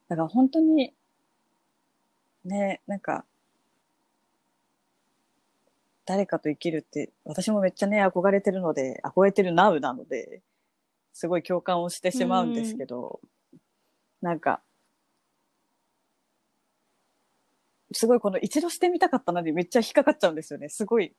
[0.10, 0.94] だから本当に、
[2.44, 3.26] ね、なんか、
[6.06, 10.42] 誰かと生きるって、私もめっちゃね、憧れてるので、憧れてるナウなので、
[11.14, 13.20] すごい共感をしてしまうんですけど、
[14.22, 14.62] なんか、
[17.96, 20.68] すごいこの一度してみたかったなでめっちゃ引っかかっちゃうんですよね。
[20.68, 21.16] すごい、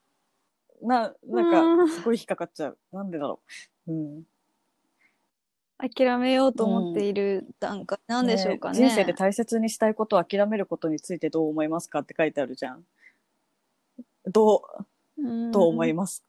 [0.82, 2.78] な、なんか、すごい引っかかっちゃう。
[2.92, 3.40] なんでだろ
[3.86, 3.92] う。
[3.92, 4.24] うん。
[5.78, 8.78] 諦めようと思っている段階、なんでしょうかね。
[8.78, 12.84] 人生で大切にしたいことを諦めることについてどう思いますかって書いてあるじゃん。
[14.26, 14.62] ど
[15.18, 16.22] う、うんどう思います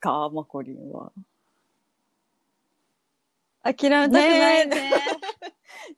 [0.00, 1.12] か、マコリンは。
[3.62, 4.90] 諦めたくないね。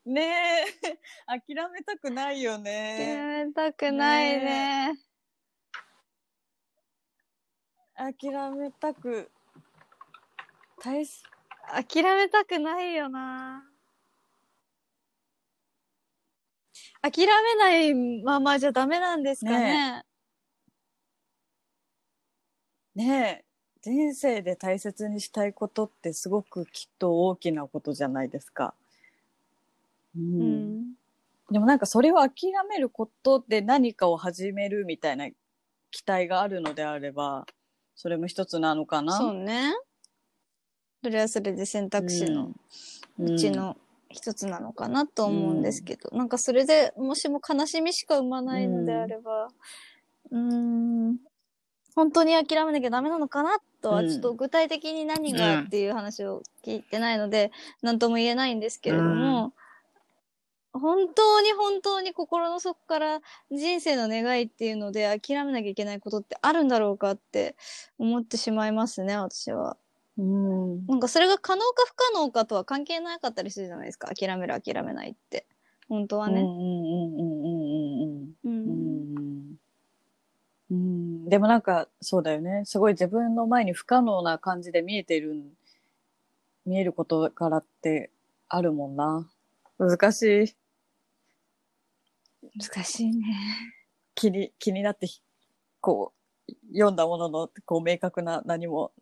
[0.07, 3.47] ねえ、 諦めたくないよ諦ね。
[3.47, 4.99] めたくないね。
[7.95, 9.31] 諦めたく、
[10.83, 11.23] 大し、
[11.69, 13.63] 諦めたくないよな。
[17.03, 20.05] 諦めないままじゃダメなんですかね。
[22.95, 23.50] ねえ、
[23.83, 28.75] 人生で大切にしたいことってすごくきっと大きなことじゃないですか。
[30.17, 30.95] ううんん。
[31.51, 35.29] でもなんかそれを諦めることで何かを始めるみたいな
[35.91, 37.47] 期待があるのであれば、
[37.97, 39.17] それも一つなのかな。
[39.17, 39.73] そうね。
[41.03, 42.51] それはそれで選択肢の
[43.19, 43.77] うちの
[44.11, 49.49] 一つなのかなと思うんですけど、なんかそれでもしも悲しみしか生まないのであれば、
[50.31, 51.17] うーん、
[52.01, 59.53] 本当に諦めなきゃダメなのかなとは、うんちょっと具体的に何がっていう話を聞いてないので、何とも言えないんですけれども、
[60.73, 63.21] 本当に本当に心の底から
[63.51, 67.55] 人生の願いっていうので諦めなきゃいけないことってあるんだろうかって
[67.99, 69.77] 思ってしまいますね、私は。
[70.17, 70.87] うん。
[70.87, 74.09] なんかそれが可能か不可能かとは関係なかったりするじゃないですか。
[74.15, 75.47] 諦める諦めないって。
[75.87, 76.41] 本当はね。
[76.41, 78.37] うんうんうんうんうんうんう。
[78.45, 78.91] うん
[79.49, 79.57] ん。
[80.71, 81.20] うん。
[81.31, 82.63] でもなんか、そうだよね。
[82.65, 85.53] すごい自分の前に不可能な感じで見えてるん、
[86.67, 88.11] 見えることからって
[88.49, 89.31] あるもんな。
[89.79, 90.57] 難しい。
[92.59, 93.25] 難しいね。
[94.15, 95.23] 気に、気になってひ、
[95.81, 96.13] こ
[96.49, 98.93] う、読んだものの、こう、明確な何も、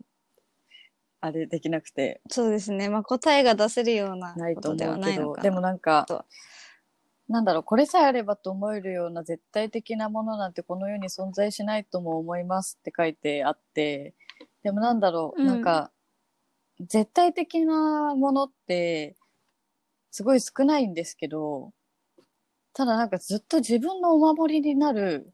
[1.20, 2.88] あれできなくて、そうですね。
[2.88, 5.42] まあ答えが出せるようなないこととでは思うけど、ないのかな。
[5.42, 6.24] でもなんかと、
[7.28, 14.14] なんだろう、これさえあればと思えるような絶対的なものなんてこの世に存在しないとも思いますって書いてあって、
[14.62, 15.46] でもなんだろう、うん。
[15.46, 15.92] なんか、
[16.80, 19.16] 絶対的なものって、
[20.10, 21.72] すごい少ないんですけど、
[22.72, 25.32] ただなんかずっと自分のお守りになる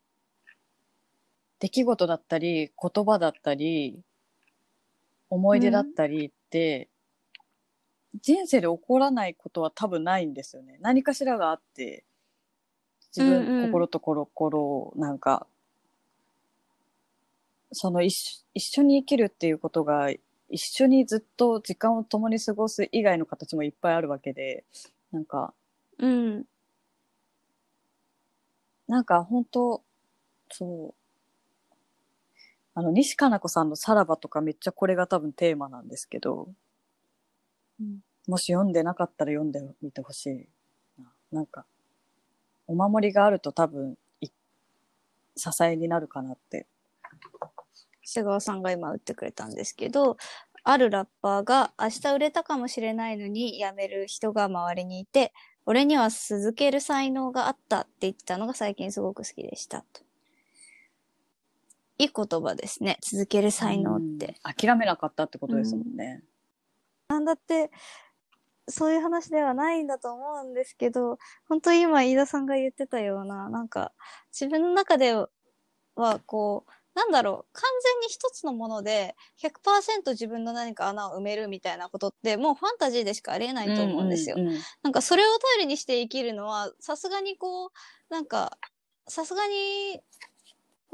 [1.60, 4.02] 出来事だったり、言葉だったり、
[5.30, 6.88] 思い出だったりって、
[8.22, 10.78] 人生で起こらないことは多分ないんですよね。
[10.80, 12.04] 何かしらがあって、
[13.16, 15.46] 自分、うんうん心と心をなんか、
[17.72, 20.10] その一緒一緒に生きるっていうことが、
[20.48, 24.64] 一緒にずっと時間を共に過ごす以外の形もいっぱいあるわけで、
[25.10, 25.54] なんか、
[25.98, 26.44] うん。
[28.86, 29.82] なんか本当
[30.50, 30.94] そう。
[32.74, 36.48] あの、西加奈子さんのさらばとかめっちゃこれが多分テーマなんですけど、
[37.80, 41.12] うんもし読んでなかったら読んでみてほしいな。
[41.32, 41.66] なんか、
[42.66, 44.28] お守りがあると多分、い
[45.36, 46.66] 支えになるかなって。
[48.02, 50.16] 瀬川さんが今打ってくれたんですけど、
[50.62, 55.32] あるラッパーが明日売れたかもしれないのに辞める人が周りにいて、
[55.66, 59.84] 俺には続ける才能があったって言ってたのが最近すごく好きでした。
[59.92, 60.02] と
[61.98, 62.98] いい言葉ですね。
[63.02, 64.36] 続ける才能って。
[64.44, 64.54] うん。
[64.54, 66.22] 諦めなかったってことですもんね。
[67.08, 67.70] なんだって、
[68.68, 73.92] そういう話ではないんだと思うんですけど、本当に今飯田さんが言ってたような、なんか
[74.32, 75.14] 自分の中で
[75.96, 84.36] はこう、なんだろう、完全に一つのもので100%自分の何か穴を埋めるみたいなことってもうファンタジーでしかありえないと思うんですよ。
[84.38, 87.70] うんうんなんかそれを頼りにして生きるのはさすがにこう、
[88.10, 88.58] なんか
[89.08, 90.00] さすがに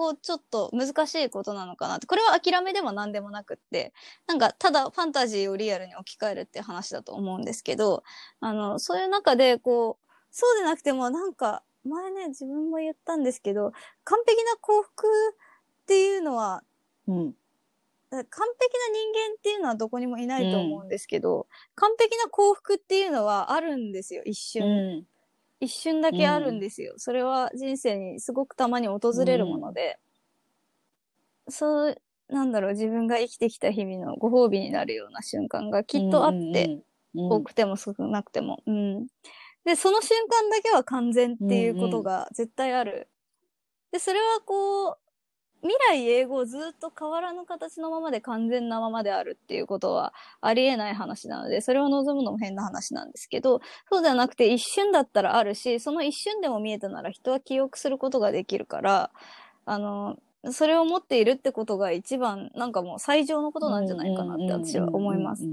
[0.00, 2.06] こうちょっと難しいことなのかなって。
[2.06, 3.92] これは諦めでも何でもなくって、
[4.26, 8.02] なんかただファンタジーをリアルに置き換えるって話だと思うんですけど、
[8.40, 13.72] あの、そういう中でこう、そうでなくてもなんか前ね、自分も言ったんですけど、
[14.04, 16.62] 完璧な幸福っていうのは、
[17.06, 17.34] うん。
[18.10, 24.64] 完璧な人間っていうのはどこにもいないと思うんですけど、完璧な幸福っていうのはあるんですよ、一瞬。
[24.64, 25.06] うん。
[25.60, 26.94] 一瞬だけあるんですよ。
[26.96, 29.98] それは人生にすごくたまに訪れるもので、
[31.48, 31.96] そう、
[32.28, 36.82] なんだろう、自分が生きてきた日々のご褒美になるような瞬間がきっとあって、
[37.14, 38.62] 多くても少なくても。
[38.66, 39.06] うん。
[39.64, 43.10] で、その瞬間だけは完全っていうことが絶対ある。
[43.92, 44.98] で、それはこう、
[45.62, 59.10] 未来永劫ずっと変わらぬ形のままで完全なままであるっていうことはありえない話なので、それを望むのも変な話なんですけど、そうではなくて一瞬だったらあるし、その一瞬でも見えたなら人は記憶することができるから、
[59.66, 60.16] あの、
[60.50, 65.44] それを持っているってことが一番、なんかもう最上のことなんじゃないかなって私は思います。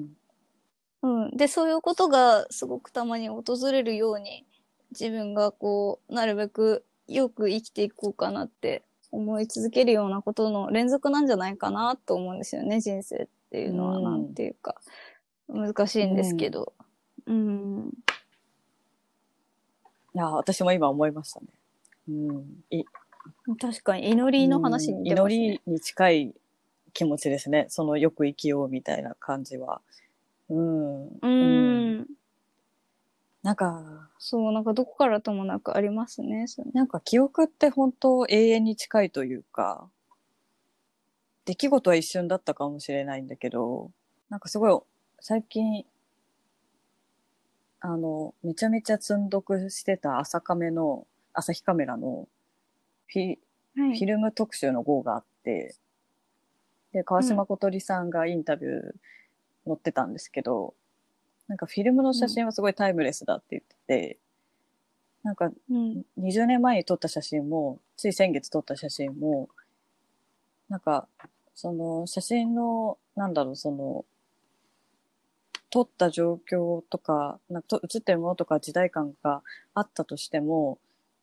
[1.03, 1.31] うん。
[1.31, 4.45] で、そういうことがすごくたまに訪れるように、
[4.91, 13.97] 自分がこう、なるべくよく生きていこうかなって思い続けるようなことの連続なんじゃないかなと思うんですよね、人生っていうのは。
[13.97, 14.75] うんなんていうか、
[15.47, 16.73] 難しいんですけど。
[17.25, 17.91] うん。
[20.15, 21.47] いや、私も今思いましたね。
[22.09, 22.63] うん。
[22.69, 22.83] い
[23.59, 25.35] 確かに祈りの話に似てますね。
[25.35, 26.35] 祈りに近い
[26.93, 27.67] 気持ちですね。
[27.69, 29.81] そのよく生きようみたいな感じは。
[30.49, 31.07] うん。
[31.07, 32.07] うーん。
[33.47, 36.47] なんか、そう、なんかどこからともなくありますね。
[36.73, 39.89] なんか記憶って本当永遠に近いというか、
[41.45, 43.89] 出来事は一瞬だったかもしれないんだけど、
[44.29, 44.77] なんかすごい
[45.21, 45.85] 最近、
[47.79, 52.27] あの、めちゃめちゃ積んどくしてた朝カメの、朝日カメラの
[53.07, 53.35] フィは
[53.75, 55.73] フィルム特集の号があって、
[56.91, 58.81] で、川島小鳥さんがインタビュー
[59.65, 60.73] 載ってたんですけど、
[61.47, 64.17] なんかフィルムの写真はすごいタイムレスだって言ってて、
[65.23, 65.51] なんか。
[65.69, 69.49] 20年前に撮った写真も、つい先月撮った写真も、
[70.69, 71.07] なんか、
[71.53, 74.05] その写真の、なんだろう、その、
[75.69, 79.43] 撮った状況とか、なんかと写ってるものとか時代感が
[79.73, 80.79] あったとしても、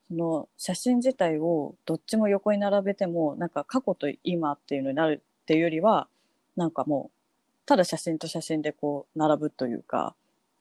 [0.09, 6.09] その写真自体をどっちも横に並べても、なんか過去と今っていうのになるっていうよりは、
[6.57, 7.24] なんかもう、
[7.67, 10.15] ただ写真と写真でこう並ぶというか、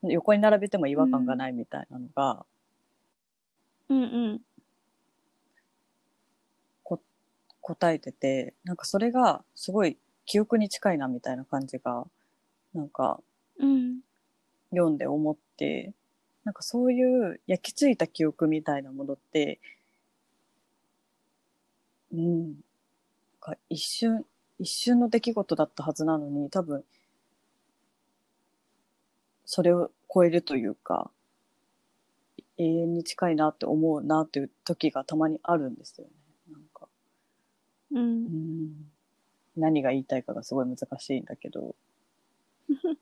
[0.04, 2.46] 横に並べても違和感がないみたいなのが、
[3.90, 4.42] うんうん。
[7.66, 12.06] 答えてて、なんかそれがすごい記憶に近いなみたいな感じが、
[12.74, 13.22] なんか
[13.58, 14.00] うん。
[14.72, 15.94] 読んで思って、
[16.44, 19.60] なんかそういう焼き付いた記憶みたいなものって、
[22.12, 22.56] うん、なん
[23.40, 24.26] か一瞬、
[24.64, 26.84] 一瞬の出来事だったはずなのに、多分、
[29.46, 31.12] それを超えるというか、
[32.58, 36.14] 永遠に近いなって思うなっていう時がたまにあるんですよね。
[36.52, 36.88] なんか。
[37.92, 38.04] うんう。
[38.04, 38.94] ん
[39.58, 41.76] 何が言いたいかがすごい難しいんだけど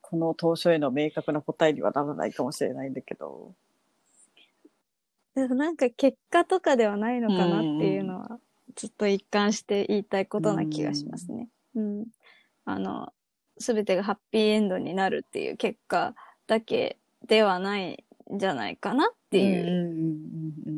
[0.00, 3.52] この当初への明確な答えにはならないかもしれないんだけど
[5.34, 8.38] でもなんか結果とかではないのかなっていうのは、
[8.76, 11.48] ずっと一貫して言いたいことな気がしますね。
[11.74, 12.06] うん。
[12.64, 13.12] あの、
[13.58, 16.14] すべてがハッピーエンドになるっていう結果
[16.46, 19.62] だけではないんじゃないかなっていう。
[19.62, 19.84] うんうん
[20.66, 20.74] うん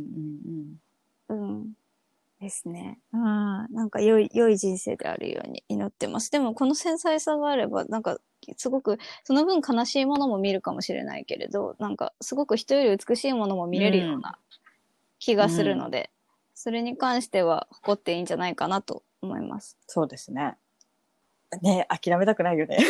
[1.28, 1.72] うんうん。
[2.40, 2.98] ですね。
[3.12, 6.30] ああ、なんか良い、良い人生であるように祈ってます。
[6.30, 8.18] でもこの繊細さがあれば、なんか、
[8.56, 14.38] すごく、その分悲しいものも見るかもしれないけれど、なんか、すごく人より美しいものも見れるような
[15.18, 16.10] 気がするので、
[16.58, 19.76] それに関しては誇っていいんじゃないかなと思います。
[19.86, 20.56] そうですね
[21.60, 22.78] ね諦めたくないよね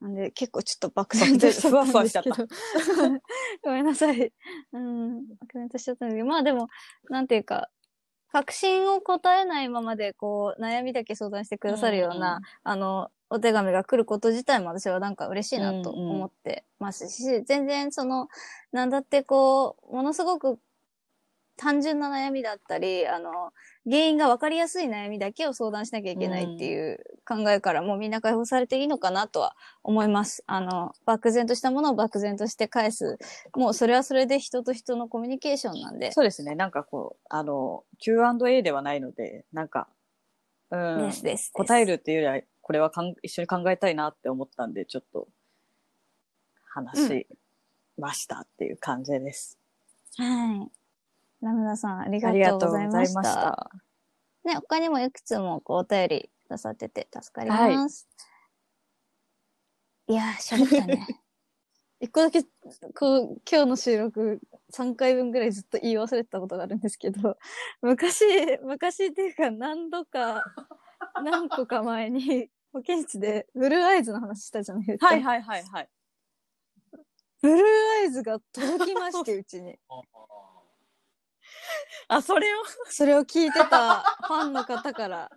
[0.00, 2.34] なんで、結構ちょっと漠然としちゃったんですけど。
[2.34, 2.48] ふわ
[3.62, 4.32] ごめんなさい。
[4.72, 6.68] うん、漠然としちゃったんですけど、まあでも、
[7.08, 7.70] なんていうか、
[8.32, 18.28] 確信を答えないままで、こう、悩みだけ相談してくださるような、あの、お手紙が来ること自体も私はなんか嬉しいなと思ってますし、全然その、
[18.72, 20.58] なんだってこう、ものすごく
[21.56, 23.52] 単純な悩みだったり、あの、
[23.84, 30.42] 原因が分かりやすい悩みだけを相談しなきゃいけないっていう考えからもうみんな解放されていいのかなとは思います。
[30.46, 33.18] あの、漠然としたものを漠然として返す。
[33.54, 36.12] もうそれはそれで人と人のコミュニケーションなんで。
[36.12, 39.88] そうですねなんかこうあの Q&A ではないのでなんか
[40.70, 41.50] うんですです。
[41.52, 45.28] 答えるっていうよりはこれはかん一緒に考えたいなって思ったんでちょっと
[46.64, 47.26] 話し
[47.98, 49.58] ましたっていう感じです、
[50.16, 50.81] はい。
[51.42, 53.34] ラムダさん、ありがとうごございましざいました。
[53.34, 53.70] た
[54.44, 58.08] ね、他にもいくつもこうお便りくださってて助かります。
[60.08, 61.06] い、やー、喋ったね。
[62.00, 64.40] 一個だけ、こう、今日の収録
[64.72, 67.38] 3回分ぐらいずっと言い忘れてたことがあるんですけど、
[67.80, 68.24] 昔、
[68.62, 70.42] 昔っていうか何度か、
[71.22, 75.06] 何個か前に保健室でブルーアイズの話したじゃないですか。
[75.06, 75.88] はいはいはいはい
[77.40, 77.60] ブルー
[78.02, 79.76] アイズが届きまして、うちに。
[82.08, 82.58] あそれを？
[82.90, 85.30] それを聞いてたファンの方から、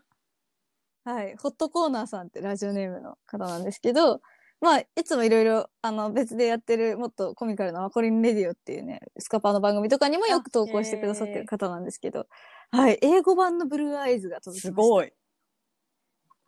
[1.03, 4.21] はい、ホットコーナーさんってラジオネームの方なんですけど、
[4.61, 12.28] まあ、いつもいろいろ、あの、別でやってる、もっとコミカルなマコリンレディオっていうね、スカパーの番組とかにもよく投稿してくださってる方なんですけど、
[12.71, 14.89] はい、英語版のブルーアイズが届きすました。
[14.89, 15.13] ごい。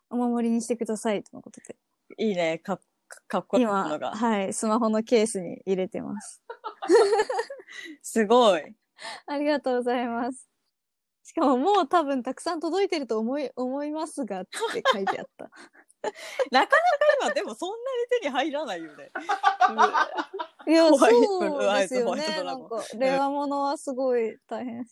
[0.09, 1.75] お守りにしてください、とのことで。
[2.17, 2.59] いいね。
[2.59, 2.79] かっ
[3.27, 4.15] かっこいいの今、が。
[4.15, 6.41] はい、スマホのケースに入れてます。
[8.01, 8.75] すごい
[9.27, 10.47] ありがとうございます。
[11.23, 15.49] しかももう多分たくさん届いてると思い、思いますが、って書いてあった。
[16.51, 16.77] なかなか
[17.21, 19.11] 今でもそんなに手に入らないよね
[20.67, 20.99] いや、そう
[21.79, 22.43] ですよね。
[22.43, 24.85] なんか、レアものはすごい大変。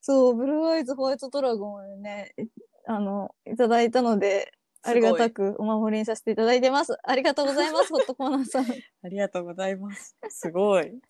[0.00, 2.46] そう、ブルーアイズホワイトドラゴンをね、い
[2.86, 4.52] あの、いただいたので、
[4.82, 6.96] ありがたくお守りにさせていただいてます。
[7.02, 8.64] ありがとうございます、 ホットコーナーさん。
[8.64, 11.00] いありがとうございますすごい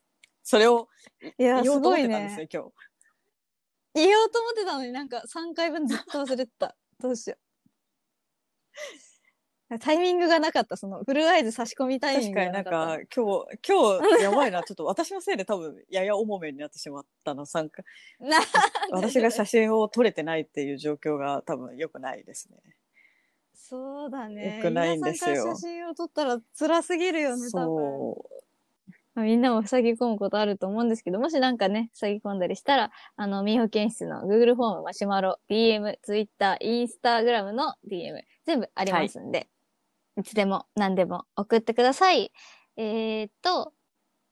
[0.44, 0.88] それを
[1.38, 2.48] 言おうと思ってたんですねね。
[2.52, 2.72] 今日
[3.94, 6.76] 言おうと思ってたのになんか3回分ずっと忘れてた。
[7.00, 7.38] どうしよう。
[9.78, 12.86] タイミングがなかった、その、ブルーアイズ差し込みタイミン確かにグがなかった。
[12.86, 17.82] なんか今日 今日やばいなちょっと私のせいで多分やや重めになってしまったの参加
[18.20, 18.38] な
[18.92, 22.58] 私が写真を撮れてないっていう状況が多分良くないですね
[23.54, 24.58] そうだね。
[24.58, 27.50] よくないんですよ写真を撮ったら辛すぎるよね、多分。
[27.50, 28.43] そまあ
[29.16, 39.48] みんなも塞ぎ込むことあると思うんですけど、もしなんかね、塞ぎ込んだりしたら、あの、民保健室の Google フォーム、マシュマロ、DM、Twitter、Instagram の DM、全部ありますんで、
[40.18, 42.32] い、つでも何でも送ってください。
[42.76, 43.72] えーっと、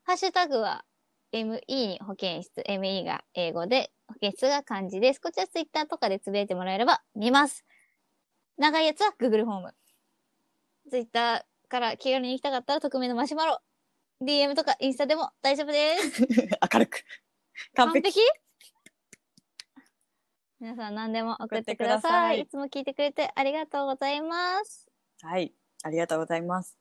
[0.05, 0.85] ハッシュタグは
[1.33, 5.21] ME に保健室、ME が英語で、保健室が漢字です。
[5.21, 7.65] こちらツイッターとかでつぶやいてもらえれば見ます。
[8.59, 9.75] 長いやつは Google フォーム。
[10.91, 13.61] ツイッターから気軽に行きたかったら匿名のマシュマロ。
[14.23, 16.23] DM とかインスタでも大丈夫です。
[16.73, 17.05] 明るく。
[17.75, 18.21] 完璧。
[20.61, 22.39] 皆さん何でも送ってください。
[22.39, 24.89] いいつも聞いてくれてありがとうございます。
[25.23, 25.53] はい。
[25.83, 26.79] ありがとうございます。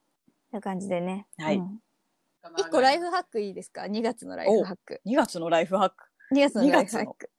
[0.50, 1.26] という感じでね。
[1.38, 1.82] はいうん
[2.58, 5.00] 一個ライフハックいいですか ?2 月のライフハック。
[5.06, 5.96] 2月のライフハック。
[6.34, 7.30] 2月のライフハック。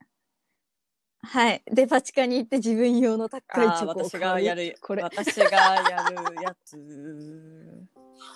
[1.24, 1.62] はい。
[1.68, 4.08] デパ地下に行って自分用の高いチョコを買う。
[4.08, 5.04] 私がやる、これ。
[5.04, 7.84] 私がやるやつ。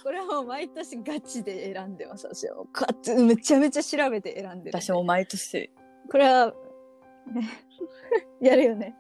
[0.04, 2.28] これはもう毎年ガチで選んでます。
[2.28, 2.66] 私は。
[2.74, 4.80] ガチめちゃめちゃ調べて選んでる。
[4.80, 5.72] 私も毎年。
[6.10, 7.50] これは、ね、
[8.42, 8.96] やるよね。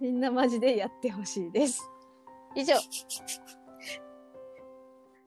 [0.00, 1.82] みんなマジでやってほしいです。
[2.54, 2.74] 以上。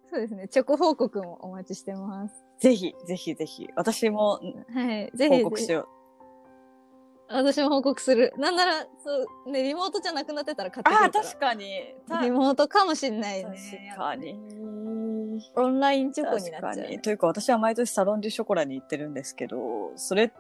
[0.10, 0.48] そうですね。
[0.48, 2.46] チョコ報告もお待ちしてます。
[2.60, 3.68] ぜひ、ぜひぜひ。
[3.76, 5.88] 私も報告しよ
[7.34, 8.34] 私も報告する。
[8.38, 10.90] なんなら、そう、ね、リモートじゃなくなってたら買っう。
[10.94, 11.26] ああ、てくるから。
[11.26, 11.96] 確かに。
[12.08, 13.94] たリモートかもしんない確ね。
[13.98, 14.40] かに。
[15.56, 17.02] オンラインチョコに確かなっちゃう、に。
[17.02, 20.34] というか、私は毎年サロンデュショコラに行ってるんですけど、それ、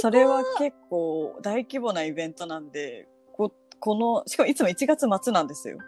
[0.00, 5.78] それは結構大規模なイベントなんで、ここの、しかもいつも1月末なんですよ。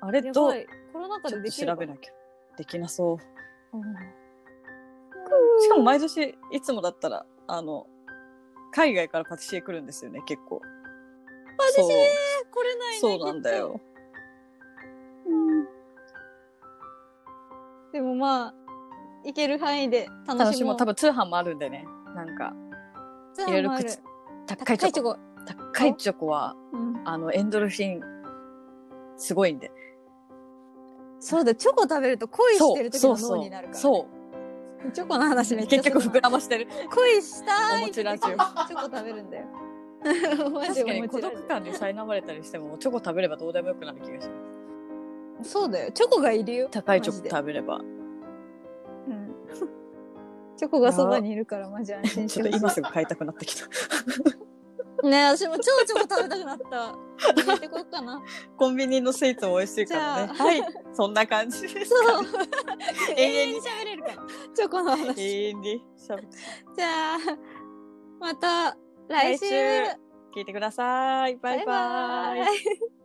[0.00, 0.52] あれと。
[0.92, 2.12] コロナ禍ででき調べなきゃ。
[2.56, 3.18] できなそ
[3.72, 3.76] う。
[3.76, 3.84] うん
[5.60, 7.86] しかも毎年、いつもだったら、あの、
[8.72, 10.60] 海外からパティシエ来るんですよね、結構。
[11.56, 12.08] パティシエ
[12.50, 13.80] これないねそうなんだよ。
[17.92, 18.54] でもまあ、
[19.24, 20.38] 行ける範囲で楽しもう。
[20.38, 20.76] 楽しもう。
[20.76, 21.84] 多分通販もあるんでね。
[22.14, 22.54] なんか、
[23.34, 23.98] 通いろいろ口
[24.46, 25.14] 高いチョコ。
[25.14, 25.18] コ。
[25.72, 28.00] 高いチョコは、うんあの、エンドルフィン、
[29.16, 29.70] すごいんで。
[31.20, 33.80] そうだ、チョコ食べると恋してる時の脳になるから、ね。
[33.80, 34.17] そう。
[34.92, 36.66] チョコの話めっちゃ結局膨らましてる。
[36.94, 39.46] 恋したいお餅ラジオチョコ食べるんだよ。
[40.04, 44.30] 確かに孤独感に苛まれたりしても、チョコ食べればどうでもよくなる気がします。
[45.40, 45.90] オそうだよ。
[45.92, 46.68] チョコがいるよ。
[46.70, 47.76] 高いチョコ食べれば。
[47.76, 47.88] うん
[50.56, 53.68] チョコがそばにいるからマジ安心しちょっと今すぐ買いたくなってきた。
[55.04, 57.08] ね私も超チョコ食べたくなった。
[57.42, 58.22] 入れてこようかな。
[58.56, 60.32] コンビニのスイーツも美味しいからね。
[60.32, 60.62] はい。
[60.92, 62.24] そんな感じですそう。
[63.16, 64.14] 永遠に喋れるから。
[64.54, 65.20] チョコの話。
[65.20, 67.18] 永遠にしゃべじゃあ、
[68.18, 68.76] また
[69.08, 69.46] 来週。
[70.34, 71.36] 聞いてください。
[71.36, 71.66] バイバイ。
[71.66, 72.97] バイバイ